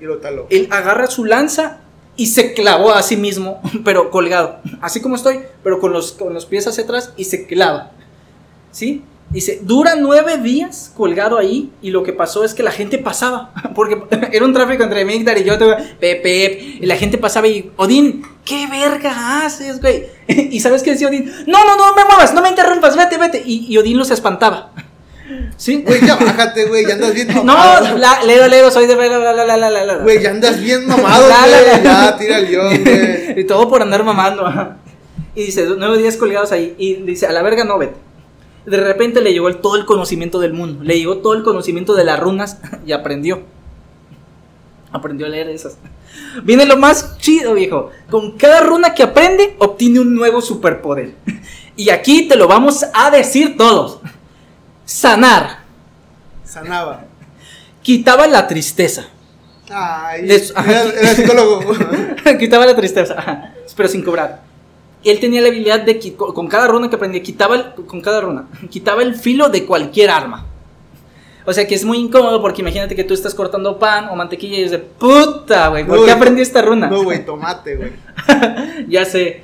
Y 0.00 0.04
lo 0.04 0.18
taló. 0.18 0.46
él 0.48 0.68
agarra 0.70 1.06
su 1.08 1.24
lanza 1.26 1.80
y 2.16 2.26
se 2.26 2.52
clavó 2.52 2.92
a 2.92 3.02
sí 3.02 3.16
mismo, 3.16 3.60
pero 3.84 4.10
colgado. 4.10 4.60
Así 4.80 5.00
como 5.00 5.16
estoy, 5.16 5.40
pero 5.62 5.80
con 5.80 5.92
los, 5.92 6.12
con 6.12 6.34
los 6.34 6.46
pies 6.46 6.66
hacia 6.66 6.84
atrás 6.84 7.12
y 7.16 7.24
se 7.24 7.46
clava. 7.46 7.92
¿Sí? 8.70 9.02
Dice, 9.30 9.60
dura 9.62 9.94
nueve 9.96 10.36
días 10.36 10.92
colgado 10.94 11.38
ahí 11.38 11.72
y 11.80 11.90
lo 11.90 12.02
que 12.02 12.12
pasó 12.12 12.44
es 12.44 12.52
que 12.52 12.62
la 12.62 12.70
gente 12.70 12.98
pasaba, 12.98 13.52
porque 13.74 14.02
era 14.32 14.44
un 14.44 14.52
tráfico 14.52 14.82
entre 14.82 15.06
Migdar 15.06 15.38
y 15.38 15.44
yo, 15.44 15.54
Pepe, 15.98 16.78
y 16.80 16.86
la 16.86 16.96
gente 16.96 17.16
pasaba 17.16 17.48
y, 17.48 17.70
Odín, 17.76 18.24
¿qué 18.44 18.66
verga 18.66 19.44
haces, 19.44 19.80
güey? 19.80 20.04
Y 20.28 20.60
¿sabes 20.60 20.82
qué 20.82 20.90
decía 20.90 21.08
Odín? 21.08 21.32
No, 21.46 21.64
no, 21.64 21.76
no 21.76 21.94
me 21.94 22.04
muevas, 22.04 22.34
no 22.34 22.42
me 22.42 22.50
interrumpas, 22.50 22.94
vete, 22.94 23.16
vete. 23.16 23.42
Y, 23.44 23.72
y 23.72 23.78
Odín 23.78 23.96
los 23.96 24.10
espantaba. 24.10 24.72
¿Sí? 25.56 25.82
Güey, 25.86 26.04
ya 26.06 26.16
bájate, 26.16 26.66
güey, 26.66 26.86
ya 26.86 26.94
andas 26.94 27.14
bien 27.14 27.28
No, 27.44 27.54
la, 27.96 28.22
leo, 28.24 28.48
leo, 28.48 28.70
soy 28.70 28.86
de... 28.86 28.96
La, 28.96 29.08
la, 29.18 29.32
la, 29.44 29.56
la, 29.56 29.70
la, 29.70 29.84
la. 29.84 29.96
Güey, 29.98 30.22
ya 30.22 30.30
andas 30.30 30.60
bien 30.60 30.86
mamado, 30.86 31.24
güey. 31.26 31.82
Ya, 31.84 32.16
tira 32.18 32.38
el 32.38 32.48
guion, 32.48 32.66
güey. 32.84 33.40
y 33.40 33.44
todo 33.44 33.68
por 33.68 33.82
andar 33.82 34.04
mamando. 34.04 34.44
Y 35.34 35.44
dice, 35.46 35.66
nueve 35.78 35.98
días 35.98 36.16
colgados 36.16 36.52
ahí. 36.52 36.74
Y 36.78 36.94
dice, 36.96 37.26
a 37.26 37.32
la 37.32 37.42
verga 37.42 37.64
no, 37.64 37.78
vete. 37.78 37.94
De 38.66 38.76
repente 38.76 39.20
le 39.20 39.32
llegó 39.32 39.48
el- 39.48 39.56
todo 39.60 39.76
el 39.76 39.84
conocimiento 39.86 40.38
del 40.40 40.52
mundo. 40.52 40.84
Le 40.84 40.98
llegó 40.98 41.18
todo 41.18 41.34
el 41.34 41.42
conocimiento 41.42 41.94
de 41.94 42.04
las 42.04 42.18
runas 42.20 42.58
y 42.86 42.92
aprendió. 42.92 43.42
Aprendió 44.92 45.26
a 45.26 45.30
leer 45.30 45.48
esas. 45.48 45.78
Viene 46.42 46.66
lo 46.66 46.76
más 46.76 47.16
chido, 47.18 47.54
viejo. 47.54 47.90
Con 48.10 48.32
cada 48.36 48.60
runa 48.60 48.94
que 48.94 49.02
aprende, 49.02 49.56
obtiene 49.58 50.00
un 50.00 50.14
nuevo 50.14 50.42
superpoder. 50.42 51.14
Y 51.76 51.88
aquí 51.88 52.28
te 52.28 52.36
lo 52.36 52.46
vamos 52.46 52.84
a 52.92 53.10
decir 53.10 53.56
todos. 53.56 54.00
Sanar. 54.84 55.58
Sanaba. 56.44 57.04
Quitaba 57.82 58.26
la 58.26 58.46
tristeza. 58.46 59.06
Ay, 59.70 60.22
Les- 60.26 60.50
era, 60.50 60.82
era 60.84 61.14
psicólogo. 61.14 61.72
quitaba 62.38 62.66
la 62.66 62.76
tristeza, 62.76 63.14
ajá, 63.18 63.54
pero 63.76 63.88
sin 63.88 64.02
cobrar. 64.02 64.42
Él 65.04 65.18
tenía 65.18 65.40
la 65.40 65.48
habilidad 65.48 65.80
de 65.80 65.98
con 66.16 66.46
cada 66.46 66.68
runa 66.68 66.88
que 66.90 66.96
aprendía, 66.96 67.22
quitaba 67.22 67.56
el, 67.56 67.72
con 67.86 68.00
cada 68.00 68.20
runa, 68.20 68.48
quitaba 68.70 69.02
el 69.02 69.14
filo 69.14 69.48
de 69.48 69.64
cualquier 69.64 70.10
arma. 70.10 70.46
O 71.44 71.52
sea 71.52 71.66
que 71.66 71.74
es 71.74 71.84
muy 71.84 71.98
incómodo 71.98 72.40
porque 72.40 72.60
imagínate 72.62 72.94
que 72.94 73.02
tú 73.02 73.14
estás 73.14 73.34
cortando 73.34 73.76
pan 73.78 74.08
o 74.10 74.14
mantequilla 74.14 74.58
y 74.58 74.62
es 74.64 74.70
de 74.70 74.78
puta, 74.78 75.68
güey, 75.68 75.84
¿por 75.84 75.98
No, 75.98 76.04
qué 76.04 76.12
aprendí 76.12 76.40
esta 76.42 76.62
runa? 76.62 76.86
No, 76.88 77.02
güey, 77.02 77.24
tomate, 77.26 77.76
güey. 77.76 77.92
ya 78.88 79.04
sé, 79.04 79.42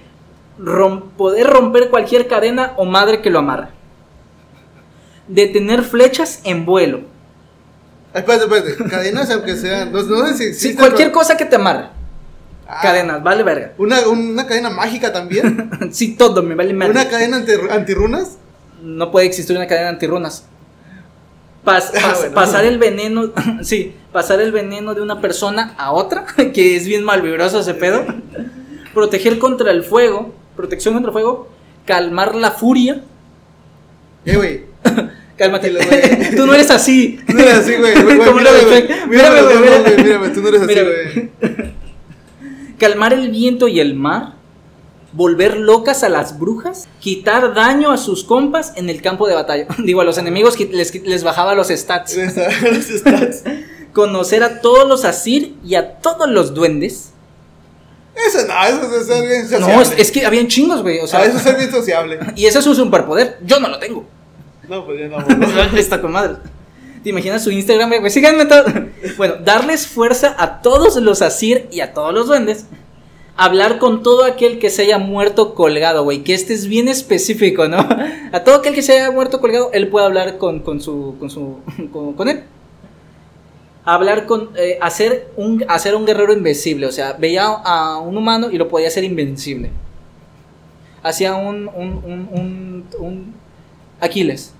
rom- 0.60 1.10
poder 1.16 1.46
romper 1.48 1.88
cualquier 1.90 2.28
cadena 2.28 2.74
o 2.76 2.84
madre 2.84 3.20
que 3.20 3.30
lo 3.30 3.40
amarre. 3.40 3.68
Detener 5.28 5.82
flechas 5.82 6.40
en 6.44 6.64
vuelo. 6.64 7.00
Espérate, 8.14 8.44
espérate. 8.44 8.90
Cadenas, 8.90 9.30
aunque 9.30 9.56
sean. 9.56 9.92
No, 9.92 10.02
no 10.02 10.26
sé 10.28 10.54
si 10.54 10.70
Sí, 10.70 10.74
cualquier 10.74 11.12
cosa 11.12 11.36
que 11.36 11.44
te 11.44 11.56
amarre. 11.56 11.86
Ah, 12.66 12.80
Cadenas, 12.82 13.22
vale 13.22 13.42
verga. 13.42 13.72
Una, 13.78 14.00
una 14.08 14.46
cadena 14.46 14.70
mágica 14.70 15.12
también. 15.12 15.70
sí, 15.92 16.14
todo 16.16 16.42
me 16.42 16.54
vale 16.54 16.72
madre. 16.74 16.92
una 16.92 17.08
cadena 17.08 17.36
anti, 17.38 17.52
antirrunas. 17.70 18.36
no 18.82 19.10
puede 19.10 19.26
existir 19.26 19.56
una 19.56 19.66
cadena 19.66 19.90
antirrunas. 19.90 20.44
Pas- 21.64 21.90
Ah, 21.94 21.98
pas- 22.14 22.18
bueno. 22.20 22.34
Pasar 22.34 22.64
el 22.64 22.78
veneno, 22.78 23.30
sí, 23.62 23.94
pasar 24.12 24.40
el 24.40 24.52
veneno 24.52 24.94
de 24.94 25.02
una 25.02 25.20
persona 25.20 25.74
a 25.78 25.92
otra, 25.92 26.24
que 26.54 26.76
es 26.76 26.86
bien 26.86 27.04
malvibroso 27.04 27.60
ese 27.60 27.74
pedo. 27.74 28.04
Proteger 28.94 29.38
contra 29.38 29.70
el 29.70 29.82
fuego, 29.84 30.32
protección 30.56 30.94
contra 30.94 31.10
el 31.10 31.12
fuego, 31.12 31.48
calmar 31.86 32.34
la 32.34 32.50
furia. 32.52 33.02
Eh, 34.24 34.36
güey. 34.36 34.64
Cálmate, 35.38 35.70
güey. 35.72 36.36
tú 36.36 36.46
no 36.46 36.52
eres 36.54 36.70
así. 36.70 37.20
Tú 37.26 37.32
no 37.34 37.40
eres 37.40 37.54
así, 37.54 37.74
güey. 37.76 37.94
Mírame, 37.94 38.60
güey. 38.64 38.88
Mírame, 39.08 39.42
güey. 39.42 40.02
Mírame, 40.02 40.28
tú 40.30 40.42
no 40.42 40.48
eres 40.48 40.62
así, 40.62 40.74
güey. 40.74 41.30
Calmar 42.78 43.12
el 43.12 43.30
viento 43.30 43.66
y 43.68 43.80
el 43.80 43.94
mar, 43.94 44.34
volver 45.12 45.56
locas 45.56 46.02
a 46.04 46.08
las 46.08 46.38
brujas, 46.38 46.88
quitar 47.00 47.54
daño 47.54 47.90
a 47.90 47.96
sus 47.98 48.24
compas 48.24 48.72
en 48.76 48.88
el 48.90 49.00
campo 49.02 49.26
de 49.28 49.34
batalla. 49.34 49.66
Digo, 49.84 50.00
a 50.00 50.04
los 50.04 50.18
enemigos 50.18 50.58
les, 50.60 50.94
les 51.04 51.24
bajaba 51.24 51.54
los 51.54 51.68
stats. 51.68 52.16
Los 52.16 52.84
stats. 52.84 53.42
conocer 53.92 54.42
a 54.42 54.60
todos 54.60 54.88
los 54.88 55.04
asir 55.04 55.54
y 55.64 55.74
a 55.76 55.98
todos 55.98 56.28
los 56.28 56.54
duendes. 56.54 57.12
Eso 58.14 58.38
no, 58.48 58.64
eso 58.66 58.96
es 59.00 59.06
ser 59.06 59.22
bien 59.28 59.42
sociable. 59.42 59.74
No, 59.76 59.80
es, 59.82 59.92
es 59.96 60.10
que 60.10 60.26
habían 60.26 60.48
chingos, 60.48 60.82
güey. 60.82 60.98
O 60.98 61.06
sea, 61.06 61.20
Ah, 61.20 61.24
eso 61.26 61.36
es 61.36 61.42
ser 61.44 61.56
bien 61.56 61.70
sociable. 61.70 62.18
y 62.34 62.46
ese 62.46 62.58
es 62.58 62.66
un 62.66 62.74
superpoder. 62.74 63.38
Yo 63.44 63.60
no 63.60 63.68
lo 63.68 63.78
tengo. 63.78 64.04
No, 64.70 64.84
pues 64.86 65.00
ya 65.00 65.08
no. 65.08 65.78
Está 65.78 66.00
con 66.00 66.12
madre. 66.12 66.36
¿Te 67.02 67.10
imaginas 67.10 67.42
su 67.42 67.50
Instagram, 67.50 67.90
güey? 68.00 68.10
Síganme 68.10 68.44
todo. 68.46 68.64
Bueno, 69.16 69.36
darles 69.36 69.86
fuerza 69.86 70.34
a 70.38 70.60
todos 70.60 70.96
los 70.96 71.22
asir 71.22 71.68
y 71.70 71.80
a 71.80 71.94
todos 71.94 72.12
los 72.12 72.26
duendes. 72.26 72.66
Hablar 73.36 73.78
con 73.78 74.02
todo 74.02 74.24
aquel 74.24 74.58
que 74.58 74.68
se 74.68 74.82
haya 74.82 74.98
muerto 74.98 75.54
colgado, 75.54 76.02
güey. 76.02 76.24
Que 76.24 76.34
este 76.34 76.54
es 76.54 76.66
bien 76.66 76.88
específico, 76.88 77.68
¿no? 77.68 77.78
A 78.32 78.42
todo 78.42 78.56
aquel 78.56 78.74
que 78.74 78.82
se 78.82 78.92
haya 78.94 79.10
muerto 79.12 79.40
colgado, 79.40 79.70
él 79.72 79.88
puede 79.88 80.06
hablar 80.06 80.38
con, 80.38 80.60
con 80.60 80.80
su. 80.80 81.16
con 81.20 81.30
su. 81.30 81.58
con, 81.92 82.14
con 82.14 82.28
él. 82.28 82.42
Hablar 83.84 84.26
con. 84.26 84.50
eh, 84.56 84.78
hacer, 84.82 85.28
un, 85.36 85.64
hacer 85.68 85.94
un 85.94 86.04
guerrero 86.04 86.32
invencible. 86.32 86.86
O 86.86 86.92
sea, 86.92 87.12
veía 87.12 87.46
a 87.46 87.98
un 87.98 88.16
humano 88.16 88.50
y 88.50 88.58
lo 88.58 88.68
podía 88.68 88.88
hacer 88.88 89.04
invencible. 89.04 89.70
Hacía 91.04 91.36
un. 91.36 91.68
un, 91.68 92.02
un, 92.04 92.28
un, 92.32 92.84
un 92.98 93.34
Aquiles. 94.00 94.52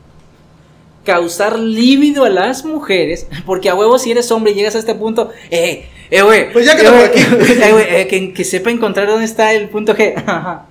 Causar 1.08 1.58
lívido 1.58 2.24
a 2.24 2.28
las 2.28 2.66
mujeres. 2.66 3.26
Porque 3.46 3.70
a 3.70 3.74
huevo, 3.74 3.98
si 3.98 4.10
eres 4.10 4.30
hombre 4.30 4.52
y 4.52 4.54
llegas 4.56 4.74
a 4.74 4.78
este 4.78 4.94
punto. 4.94 5.30
¡Eh! 5.50 5.86
¡Eh, 6.10 6.20
güey! 6.20 6.52
Pues 6.52 6.66
ya 6.66 6.76
que 6.76 6.82
eh, 6.82 6.84
lo 6.84 6.90
güey, 6.96 7.08
por 7.08 7.42
aquí. 7.42 7.52
eh, 7.62 8.00
eh, 8.02 8.06
que, 8.08 8.32
que 8.34 8.44
sepa 8.44 8.70
encontrar 8.70 9.06
dónde 9.08 9.24
está 9.24 9.54
el 9.54 9.70
punto 9.70 9.94
G. 9.96 10.12
Ajá. 10.26 10.66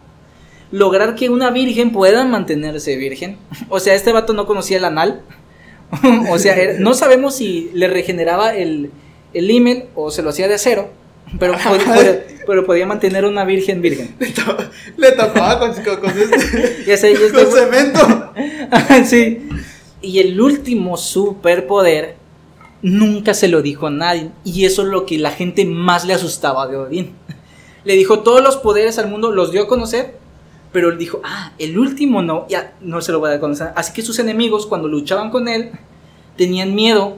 Lograr 0.71 1.15
que 1.15 1.29
una 1.29 1.49
virgen 1.49 1.91
pueda 1.91 2.23
mantenerse 2.25 2.95
virgen. 2.97 3.37
O 3.69 3.79
sea, 3.79 3.95
este 3.95 4.11
vato 4.11 4.33
no 4.33 4.45
conocía 4.45 4.77
el 4.77 4.85
anal. 4.85 5.21
o 6.29 6.37
sea, 6.37 6.55
era- 6.55 6.73
no 6.79 6.93
sabemos 6.93 7.35
si 7.37 7.71
le 7.73 7.87
regeneraba 7.87 8.53
el, 8.55 8.91
el 9.33 9.49
email 9.49 9.85
o 9.95 10.11
se 10.11 10.21
lo 10.21 10.29
hacía 10.29 10.47
de 10.47 10.53
acero. 10.53 10.91
Pero, 11.39 11.55
pod- 11.55 11.83
pod- 11.83 12.19
pero 12.45 12.65
podía 12.65 12.85
mantener 12.85 13.25
una 13.25 13.43
virgen 13.43 13.81
virgen. 13.81 14.15
Le 14.19 14.27
tapa- 14.27 14.69
Le 14.97 15.11
tapaba 15.13 15.59
con, 15.59 15.97
con, 15.99 16.09
este- 16.19 16.95
sé, 16.97 17.15
cemento. 17.15 18.31
sí. 19.05 19.39
Y 20.01 20.19
el 20.19 20.39
último 20.39 20.97
superpoder 20.97 22.15
nunca 22.81 23.33
se 23.33 23.47
lo 23.47 23.61
dijo 23.61 23.87
a 23.87 23.91
nadie. 23.91 24.31
Y 24.43 24.65
eso 24.65 24.83
es 24.83 24.89
lo 24.89 25.05
que 25.05 25.17
la 25.17 25.31
gente 25.31 25.65
más 25.65 26.05
le 26.05 26.13
asustaba 26.13 26.67
de 26.67 26.77
Odín. 26.77 27.13
Le 27.83 27.95
dijo 27.95 28.19
todos 28.19 28.43
los 28.43 28.57
poderes 28.57 28.99
al 28.99 29.09
mundo, 29.09 29.31
los 29.31 29.51
dio 29.51 29.63
a 29.63 29.67
conocer. 29.67 30.17
Pero 30.73 30.89
él 30.89 30.97
dijo, 30.97 31.21
ah, 31.23 31.53
el 31.57 31.79
último 31.79 32.21
no, 32.21 32.45
ya 32.49 32.75
no 32.81 32.99
se 32.99 33.13
lo 33.13 33.19
voy 33.19 33.31
a 33.31 33.39
conocer. 33.39 33.69
Así 33.75 33.93
que 33.93 34.01
sus 34.01 34.19
enemigos, 34.19 34.65
cuando 34.65 34.89
luchaban 34.89 35.29
con 35.29 35.47
él, 35.47 35.71
tenían 36.35 36.75
miedo 36.75 37.17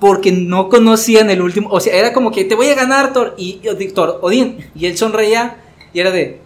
porque 0.00 0.32
no 0.32 0.68
conocían 0.68 1.30
el 1.30 1.42
último. 1.42 1.68
O 1.70 1.78
sea, 1.78 1.94
era 1.94 2.12
como 2.12 2.32
que 2.32 2.44
te 2.44 2.54
voy 2.54 2.68
a 2.68 2.74
ganar, 2.74 3.12
Thor. 3.12 3.34
Y, 3.36 3.60
y 3.62 3.88
Thor, 3.88 4.18
Odín. 4.22 4.58
Y 4.74 4.86
él 4.86 4.96
sonreía 4.96 5.58
y 5.92 6.00
era 6.00 6.10
de, 6.10 6.40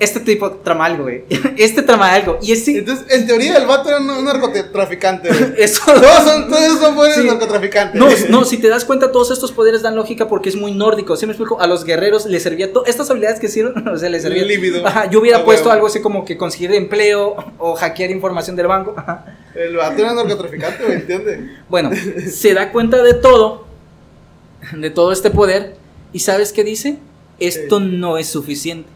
Este 0.00 0.20
tipo 0.20 0.52
trama 0.52 0.84
algo, 0.84 1.02
güey. 1.04 1.24
Este 1.56 1.82
trama 1.82 2.12
algo. 2.12 2.38
Y 2.40 2.52
ese. 2.52 2.78
Entonces, 2.78 3.06
en 3.10 3.26
teoría, 3.26 3.56
el 3.56 3.66
vato 3.66 3.88
era 3.88 3.98
un, 3.98 4.08
un 4.08 4.24
narcotraficante. 4.24 5.28
Eso. 5.58 5.82
Todos 5.86 6.22
son, 6.24 6.48
todos 6.48 6.78
son 6.78 7.12
Sí. 7.22 7.26
narcotraficantes. 7.26 7.98
No, 8.00 8.08
no, 8.40 8.44
si 8.44 8.58
te 8.58 8.68
das 8.68 8.84
cuenta, 8.84 9.10
todos 9.10 9.32
estos 9.32 9.50
poderes 9.50 9.82
dan 9.82 9.96
lógica 9.96 10.28
porque 10.28 10.50
es 10.50 10.54
muy 10.56 10.70
nórdico. 10.72 11.16
¿Sí 11.16 11.26
me 11.26 11.32
explico? 11.32 11.60
A 11.60 11.66
los 11.66 11.84
guerreros 11.84 12.26
les 12.26 12.44
servía 12.44 12.72
todo. 12.72 12.86
Estas 12.86 13.10
habilidades 13.10 13.40
que 13.40 13.46
hicieron, 13.46 13.88
o 13.88 13.98
sea, 13.98 14.08
les 14.08 14.22
servía. 14.22 14.44
Líbido. 14.44 14.86
Ajá, 14.86 15.10
yo 15.10 15.18
hubiera 15.20 15.38
Ah, 15.38 15.44
puesto 15.44 15.70
algo 15.72 15.88
así 15.88 16.00
como 16.00 16.24
que 16.24 16.36
conseguir 16.36 16.72
empleo 16.74 17.34
o 17.58 17.74
hackear 17.74 18.10
información 18.12 18.54
del 18.54 18.68
banco. 18.68 18.94
Ajá. 18.96 19.36
El 19.56 19.76
vato 19.76 20.00
era 20.00 20.14
narcotraficante, 20.14 20.86
¿me 20.86 20.94
entiendes? 20.94 21.40
Bueno, 21.68 21.90
se 22.30 22.54
da 22.54 22.70
cuenta 22.70 23.02
de 23.02 23.14
todo, 23.14 23.66
de 24.76 24.90
todo 24.90 25.10
este 25.10 25.30
poder, 25.30 25.74
y 26.12 26.20
¿sabes 26.20 26.52
qué 26.52 26.62
dice? 26.62 26.98
Esto 27.40 27.80
no 27.80 28.16
es 28.18 28.28
suficiente. 28.28 28.88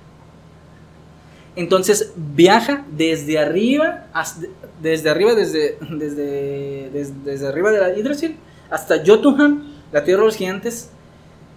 Entonces 1.55 2.13
viaja 2.17 2.85
desde 2.97 3.39
arriba, 3.39 4.07
hasta- 4.13 4.47
desde 4.81 5.11
arriba, 5.11 5.35
desde, 5.35 5.77
desde, 5.91 6.91
desde, 6.93 7.13
desde 7.25 7.47
arriba 7.47 7.71
de 7.71 7.79
la 7.81 7.91
Yggdrasil 7.95 8.37
hasta 8.71 9.03
Jotunheim, 9.05 9.61
la 9.93 10.03
tierra 10.05 10.21
de 10.21 10.27
los 10.27 10.37
gigantes. 10.37 10.89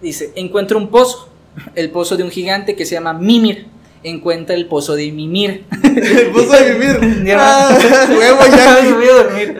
Dice, 0.02 0.32
encuentra 0.36 0.76
un 0.76 0.88
pozo, 0.88 1.28
el 1.74 1.90
pozo 1.90 2.16
de 2.16 2.22
un 2.24 2.30
gigante 2.30 2.76
que 2.76 2.84
se 2.84 2.94
llama 2.94 3.14
Mimir. 3.14 3.66
Encuentra 4.02 4.54
el 4.54 4.66
pozo 4.66 4.94
de 4.94 5.10
Mimir. 5.10 5.64
El 5.82 6.26
pozo 6.30 6.52
de. 6.52 7.22
Ya. 7.24 7.68
Ah, 7.70 8.06
huevo, 8.10 8.38
ya. 8.54 8.78
Me 8.84 8.92
voy 8.92 9.08
a 9.08 9.12
dormir. 9.14 9.56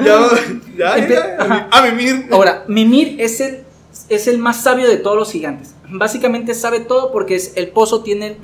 Ya, 0.77 0.99
ya, 0.99 1.09
ya. 1.09 1.69
A 1.73 1.83
mimir. 1.87 2.27
Ahora, 2.31 2.63
Mimir 2.69 3.17
es 3.19 3.41
el, 3.41 3.61
es 4.11 4.29
el 4.29 4.37
más 4.39 4.63
sabio 4.63 4.87
de 4.89 4.99
todos 4.99 5.17
los 5.17 5.33
gigantes. 5.33 5.75
Básicamente 5.89 6.55
sabe 6.55 6.81
todo 6.81 7.11
porque 7.11 7.35
es, 7.37 7.53
el 7.57 7.69
pozo 7.69 8.03
tiene 8.03 8.37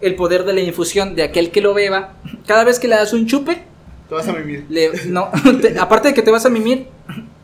el 0.00 0.14
poder 0.14 0.44
de 0.44 0.52
la 0.52 0.60
infusión 0.60 1.14
de 1.14 1.22
aquel 1.24 1.50
que 1.50 1.60
lo 1.60 1.74
beba. 1.74 2.14
Cada 2.46 2.64
vez 2.64 2.78
que 2.78 2.88
le 2.88 2.96
das 2.96 3.12
un 3.12 3.26
chupe, 3.26 3.62
Te 4.08 4.14
vas 4.14 4.28
a 4.28 4.32
mimir. 4.32 4.64
le- 4.68 4.90
no, 5.06 5.30
te- 5.62 5.78
aparte 5.78 6.08
de 6.08 6.14
que 6.14 6.22
te 6.22 6.30
vas 6.30 6.46
a 6.46 6.50
mimir, 6.50 6.86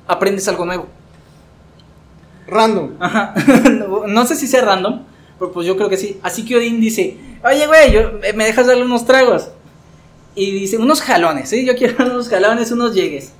aprendes 0.06 0.46
algo 0.48 0.64
nuevo. 0.64 0.86
Random. 2.46 2.90
Ajá. 3.00 3.34
No, 3.70 4.06
no 4.06 4.26
sé 4.26 4.36
si 4.36 4.46
sea 4.46 4.62
random, 4.62 5.02
pero 5.38 5.52
pues 5.52 5.66
yo 5.66 5.76
creo 5.76 5.88
que 5.88 5.96
sí. 5.96 6.18
Así 6.22 6.44
que 6.44 6.56
Odín 6.56 6.80
dice, 6.80 7.16
oye, 7.44 7.66
güey, 7.66 7.92
yo- 7.92 8.12
me 8.34 8.44
dejas 8.44 8.66
darle 8.66 8.84
unos 8.84 9.04
tragos. 9.06 9.48
Y 10.36 10.50
dice, 10.50 10.78
unos 10.78 11.00
jalones, 11.00 11.48
¿sí? 11.48 11.64
Yo 11.64 11.76
quiero 11.76 12.04
unos 12.06 12.28
jalones, 12.28 12.70
unos 12.72 12.94
llegues. 12.94 13.32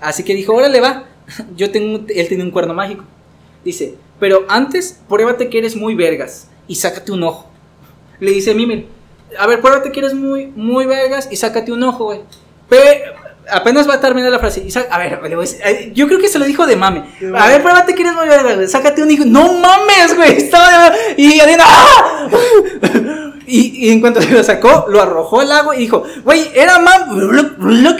Así 0.00 0.22
que 0.24 0.34
dijo, 0.34 0.54
órale, 0.54 0.80
va. 0.80 1.04
Yo 1.56 1.70
tengo, 1.70 2.04
él 2.08 2.28
tiene 2.28 2.44
un 2.44 2.50
cuerno 2.50 2.74
mágico. 2.74 3.04
Dice, 3.64 3.94
pero 4.20 4.44
antes, 4.48 5.00
pruébate 5.08 5.48
que 5.48 5.58
eres 5.58 5.74
muy 5.74 5.94
vergas 5.94 6.48
y 6.68 6.74
sácate 6.76 7.12
un 7.12 7.22
ojo. 7.22 7.50
Le 8.20 8.30
dice 8.30 8.54
Mimir, 8.54 8.86
a 9.38 9.46
ver, 9.46 9.60
pruébate 9.60 9.90
que 9.92 10.00
eres 10.00 10.14
muy, 10.14 10.46
muy 10.54 10.86
vergas 10.86 11.28
y 11.30 11.36
sácate 11.36 11.72
un 11.72 11.82
ojo, 11.82 12.04
güey. 12.04 12.20
Pe- 12.68 13.02
apenas 13.50 13.88
va 13.88 13.94
a 13.94 14.00
terminar 14.00 14.30
la 14.30 14.38
frase. 14.38 14.64
y 14.66 14.72
a 14.90 14.98
ver, 14.98 15.20
eh, 15.64 15.92
yo 15.94 16.06
creo 16.06 16.18
que 16.18 16.28
se 16.28 16.38
lo 16.38 16.44
dijo 16.44 16.66
de 16.66 16.76
mame. 16.76 17.04
A 17.36 17.48
ver, 17.48 17.62
pruébate 17.62 17.94
que 17.94 18.02
eres 18.02 18.14
muy 18.14 18.26
vergas, 18.28 18.54
güey. 18.56 18.68
Sácate 18.68 19.02
un 19.02 19.10
hijo. 19.10 19.24
No 19.26 19.52
mames, 19.54 20.16
güey. 20.16 20.32
Estaba 20.38 20.92
y 21.16 21.40
Adina, 21.40 21.64
¡ah! 21.66 22.28
Y, 23.46 23.88
y 23.88 23.92
en 23.92 24.00
cuanto 24.00 24.22
se 24.22 24.30
lo 24.30 24.42
sacó, 24.42 24.86
lo 24.88 25.02
arrojó 25.02 25.40
al 25.40 25.52
agua 25.52 25.76
y 25.76 25.80
dijo, 25.80 26.02
güey, 26.24 26.48
era 26.54 26.78
mam. 26.78 27.20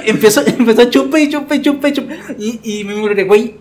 Empezó, 0.07 0.41
empezó 0.47 0.81
a 0.83 0.89
chupe 0.89 1.21
y 1.21 1.29
chupe, 1.29 1.61
chupe, 1.61 1.93
chupe. 1.93 2.19
Y, 2.39 2.61
y 2.81 2.85
me 2.85 2.95
muré, 2.95 3.25
güey. 3.25 3.55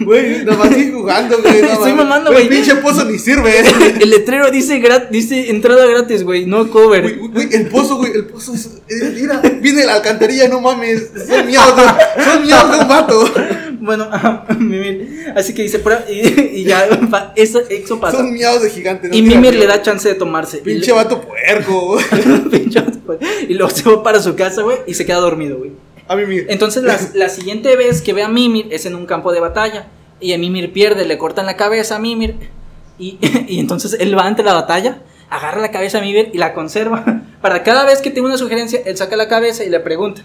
Güey, 0.00 0.44
nada 0.44 0.58
más 0.58 0.68
sigue 0.74 0.92
jugando, 0.92 1.38
güey. 1.42 1.60
Estoy 1.60 1.92
mamando, 1.92 2.30
El 2.30 2.36
güey. 2.36 2.48
pinche 2.48 2.76
pozo 2.76 3.04
ni 3.04 3.18
sirve. 3.18 3.52
El 4.00 4.10
letrero 4.10 4.50
dice, 4.50 4.80
grat- 4.80 5.08
dice 5.10 5.50
entrada 5.50 5.84
gratis, 5.86 6.22
güey, 6.22 6.46
no 6.46 6.70
cover. 6.70 7.18
Güey, 7.18 7.28
güey, 7.30 7.48
el 7.54 7.66
pozo, 7.66 7.96
güey, 7.96 8.12
el 8.12 8.26
pozo 8.26 8.54
es. 8.54 8.66
eh, 8.88 9.12
Mira, 9.20 9.40
viene 9.60 9.84
la 9.84 9.94
alcantarilla, 9.94 10.46
no 10.48 10.60
mames. 10.60 11.10
Son 11.26 11.46
de- 11.46 11.52
son 12.24 12.42
miados 12.46 12.70
de 12.72 12.78
un 12.82 12.88
vato. 12.88 13.24
Bueno, 13.80 14.08
Mimir. 14.58 15.32
Así 15.34 15.52
que 15.52 15.62
dice, 15.62 15.80
"Prueba", 15.80 16.04
y, 16.08 16.60
y 16.60 16.64
ya, 16.64 16.86
eso, 17.34 17.60
eso 17.68 17.98
pasa. 17.98 18.18
Son 18.18 18.32
miados 18.32 18.62
de 18.62 18.70
gigante. 18.70 19.08
no 19.08 19.14
Y 19.16 19.22
Mimir 19.22 19.54
le 19.56 19.66
da 19.66 19.82
chance 19.82 20.08
de 20.08 20.14
tomarse. 20.14 20.58
Pinche 20.64 20.92
vato 20.92 21.20
puerco. 21.20 21.98
Pinche 22.50 22.80
vato, 22.80 22.98
güey. 23.04 23.18
Y 23.48 23.54
luego 23.54 23.70
se 23.74 23.82
va 23.90 24.00
para 24.04 24.22
su 24.22 24.36
casa, 24.36 24.62
güey, 24.62 24.78
y 24.86 24.94
se 24.94 25.04
queda 25.04 25.18
dormido, 25.18 25.58
güey. 25.58 25.72
A 26.12 26.16
mimir. 26.16 26.46
Entonces 26.48 26.82
la, 26.82 26.98
la 27.14 27.28
siguiente 27.28 27.76
vez 27.76 28.02
que 28.02 28.12
ve 28.12 28.22
a 28.22 28.28
Mimir 28.28 28.68
es 28.70 28.86
en 28.86 28.94
un 28.94 29.06
campo 29.06 29.32
de 29.32 29.40
batalla. 29.40 29.88
Y 30.20 30.32
a 30.32 30.38
Mimir 30.38 30.72
pierde, 30.72 31.04
le 31.04 31.18
cortan 31.18 31.46
la 31.46 31.56
cabeza 31.56 31.96
a 31.96 31.98
Mimir. 31.98 32.36
Y, 32.98 33.18
y 33.48 33.58
entonces 33.58 33.96
él 33.98 34.16
va 34.16 34.26
ante 34.26 34.42
la 34.42 34.52
batalla, 34.54 35.02
agarra 35.30 35.60
la 35.60 35.70
cabeza 35.70 35.98
a 35.98 36.00
Mimir 36.00 36.30
y 36.32 36.38
la 36.38 36.54
conserva. 36.54 37.04
Para 37.42 37.62
cada 37.64 37.84
vez 37.84 38.00
que 38.00 38.10
tenga 38.10 38.28
una 38.28 38.38
sugerencia, 38.38 38.80
él 38.84 38.96
saca 38.96 39.16
la 39.16 39.26
cabeza 39.28 39.64
y 39.64 39.70
le 39.70 39.80
pregunta. 39.80 40.22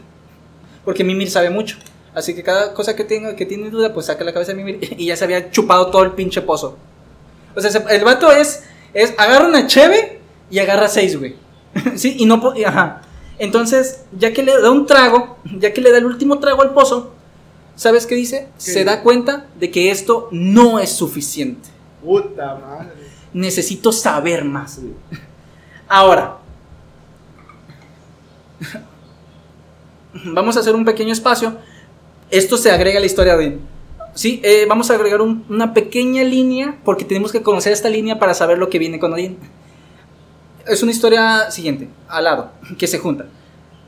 Porque 0.85 1.03
Mimir 1.03 1.29
sabe 1.31 1.49
mucho. 1.49 1.77
Así 2.13 2.33
que 2.35 2.43
cada 2.43 2.73
cosa 2.73 2.95
que 2.95 3.03
tenga 3.03 3.35
que 3.35 3.45
tiene 3.45 3.69
duda, 3.69 3.93
pues 3.93 4.05
saca 4.07 4.23
la 4.23 4.33
cabeza 4.33 4.53
de 4.53 4.63
Mimir. 4.63 4.95
Y 4.97 5.05
ya 5.07 5.15
se 5.15 5.23
había 5.23 5.49
chupado 5.51 5.87
todo 5.87 6.03
el 6.03 6.11
pinche 6.11 6.41
pozo. 6.41 6.77
O 7.55 7.61
sea, 7.61 7.71
se- 7.71 7.83
el 7.95 8.03
vato 8.03 8.31
es, 8.31 8.63
es 8.93 9.13
agarra 9.17 9.47
una 9.47 9.65
cheve 9.67 10.19
y 10.49 10.59
agarra 10.59 10.87
seis, 10.87 11.17
güey. 11.17 11.35
sí, 11.95 12.15
y 12.19 12.25
no, 12.25 12.53
y 12.55 12.63
ajá. 12.63 13.01
Entonces, 13.39 14.01
ya 14.17 14.33
que 14.33 14.43
le 14.43 14.59
da 14.61 14.71
un 14.71 14.85
trago, 14.85 15.37
ya 15.59 15.73
que 15.73 15.81
le 15.81 15.91
da 15.91 15.97
el 15.99 16.05
último 16.05 16.39
trago 16.39 16.61
al 16.63 16.73
pozo, 16.73 17.13
¿sabes 17.75 18.07
qué 18.07 18.15
dice? 18.15 18.47
¿Qué? 18.55 18.61
Se 18.71 18.83
da 18.83 19.01
cuenta 19.03 19.47
de 19.59 19.69
que 19.71 19.91
esto 19.91 20.27
no 20.31 20.79
es 20.79 20.91
suficiente. 20.91 21.69
Puta 22.03 22.55
madre. 22.55 22.93
Necesito 23.33 23.91
saber 23.91 24.43
más. 24.43 24.79
Ahora, 25.87 26.37
vamos 30.25 30.57
a 30.57 30.59
hacer 30.61 30.75
un 30.75 30.85
pequeño 30.85 31.13
espacio. 31.13 31.57
Esto 32.29 32.57
se 32.57 32.71
agrega 32.71 32.97
a 32.97 32.99
la 33.01 33.05
historia 33.05 33.37
de... 33.37 33.59
Sí, 34.13 34.41
eh, 34.43 34.65
vamos 34.67 34.89
a 34.89 34.95
agregar 34.95 35.21
un- 35.21 35.45
una 35.47 35.73
pequeña 35.73 36.23
línea 36.23 36.77
porque 36.83 37.05
tenemos 37.05 37.31
que 37.31 37.43
conocer 37.43 37.71
esta 37.71 37.89
línea 37.89 38.17
para 38.17 38.33
saber 38.33 38.57
lo 38.57 38.69
que 38.69 38.79
viene 38.79 38.99
con 38.99 39.13
Odín. 39.13 39.37
Es 40.69 40.83
una 40.83 40.91
historia 40.91 41.49
siguiente, 41.51 41.87
al 42.07 42.23
lado, 42.25 42.51
que 42.77 42.87
se 42.87 42.99
junta. 42.99 43.25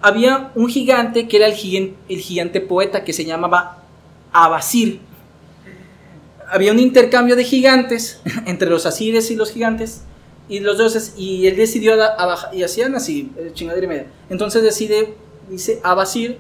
Había 0.02 0.52
un 0.56 0.70
gigante 0.70 1.28
que 1.28 1.38
era 1.38 1.48
el 1.48 1.54
gigante, 1.54 2.62
poeta 2.62 3.04
que 3.04 3.12
se 3.12 3.26
llamaba 3.26 3.84
Abasir. 4.32 5.02
Había 6.52 6.72
un 6.72 6.80
intercambio 6.80 7.36
de 7.36 7.44
gigantes 7.44 8.22
entre 8.46 8.70
los 8.70 8.86
asires 8.86 9.30
y 9.30 9.36
los 9.36 9.52
gigantes 9.52 10.04
y 10.48 10.62
los 10.62 10.78
dioses 10.78 11.14
y 11.16 11.46
él 11.48 11.56
decidió 11.56 12.02
a, 12.02 12.50
y 12.54 12.64
hacían 12.64 12.96
así, 12.96 13.32
eh, 13.38 13.52
chingadera 13.54 13.86
y 13.86 13.90
media. 13.90 14.08
Entonces 14.30 14.64
decide, 14.64 15.16
dice 15.50 15.80
Abasir, 15.84 16.40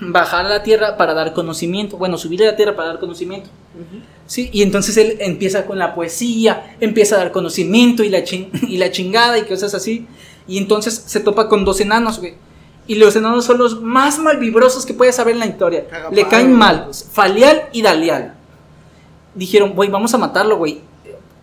bajar 0.00 0.46
a 0.46 0.48
la 0.48 0.62
tierra 0.62 0.96
para 0.96 1.14
dar 1.14 1.32
conocimiento, 1.32 1.96
bueno, 1.96 2.18
subir 2.18 2.42
a 2.42 2.46
la 2.46 2.56
tierra 2.56 2.74
para 2.76 2.88
dar 2.88 2.98
conocimiento. 3.00 3.48
Sí, 4.26 4.48
y 4.52 4.62
entonces 4.62 4.96
él 4.96 5.16
empieza 5.20 5.66
con 5.66 5.78
la 5.78 5.94
poesía, 5.94 6.76
empieza 6.80 7.16
a 7.16 7.18
dar 7.18 7.32
conocimiento 7.32 8.02
y 8.04 8.08
la, 8.08 8.24
chin- 8.24 8.50
y 8.68 8.78
la 8.78 8.90
chingada 8.90 9.38
y 9.38 9.44
cosas 9.44 9.74
así. 9.74 10.06
Y 10.46 10.58
entonces 10.58 10.94
se 11.06 11.20
topa 11.20 11.48
con 11.48 11.64
dos 11.64 11.80
enanos, 11.80 12.18
güey. 12.20 12.34
Y 12.86 12.96
los 12.96 13.16
enanos 13.16 13.44
son 13.46 13.58
los 13.58 13.80
más 13.80 14.18
malvibrosos 14.18 14.84
que 14.84 14.92
puedes 14.94 15.14
saber 15.16 15.34
en 15.34 15.40
la 15.40 15.46
historia. 15.46 15.86
Le 16.12 16.22
caen 16.28 16.52
mal, 16.52 16.88
Falial 17.12 17.62
y 17.72 17.80
Dalial. 17.82 18.34
Dijeron, 19.34 19.72
güey, 19.74 19.88
vamos 19.90 20.12
a 20.14 20.18
matarlo, 20.18 20.56
güey. 20.58 20.80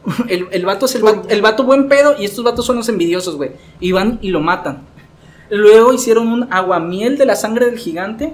El, 0.27 0.47
el 0.51 0.65
vato 0.65 0.87
es 0.87 0.95
el, 0.95 1.03
el 1.29 1.41
vato 1.43 1.63
buen 1.63 1.87
pedo 1.87 2.15
y 2.17 2.25
estos 2.25 2.43
vatos 2.43 2.65
son 2.65 2.75
los 2.75 2.89
envidiosos, 2.89 3.35
güey. 3.35 3.51
Y 3.79 3.91
van 3.91 4.17
y 4.21 4.29
lo 4.29 4.39
matan. 4.39 4.81
Luego 5.51 5.91
hicieron 5.91 6.29
un 6.29 6.47
aguamiel 6.49 7.17
de 7.17 7.25
la 7.25 7.35
sangre 7.35 7.65
del 7.65 7.77
gigante. 7.77 8.33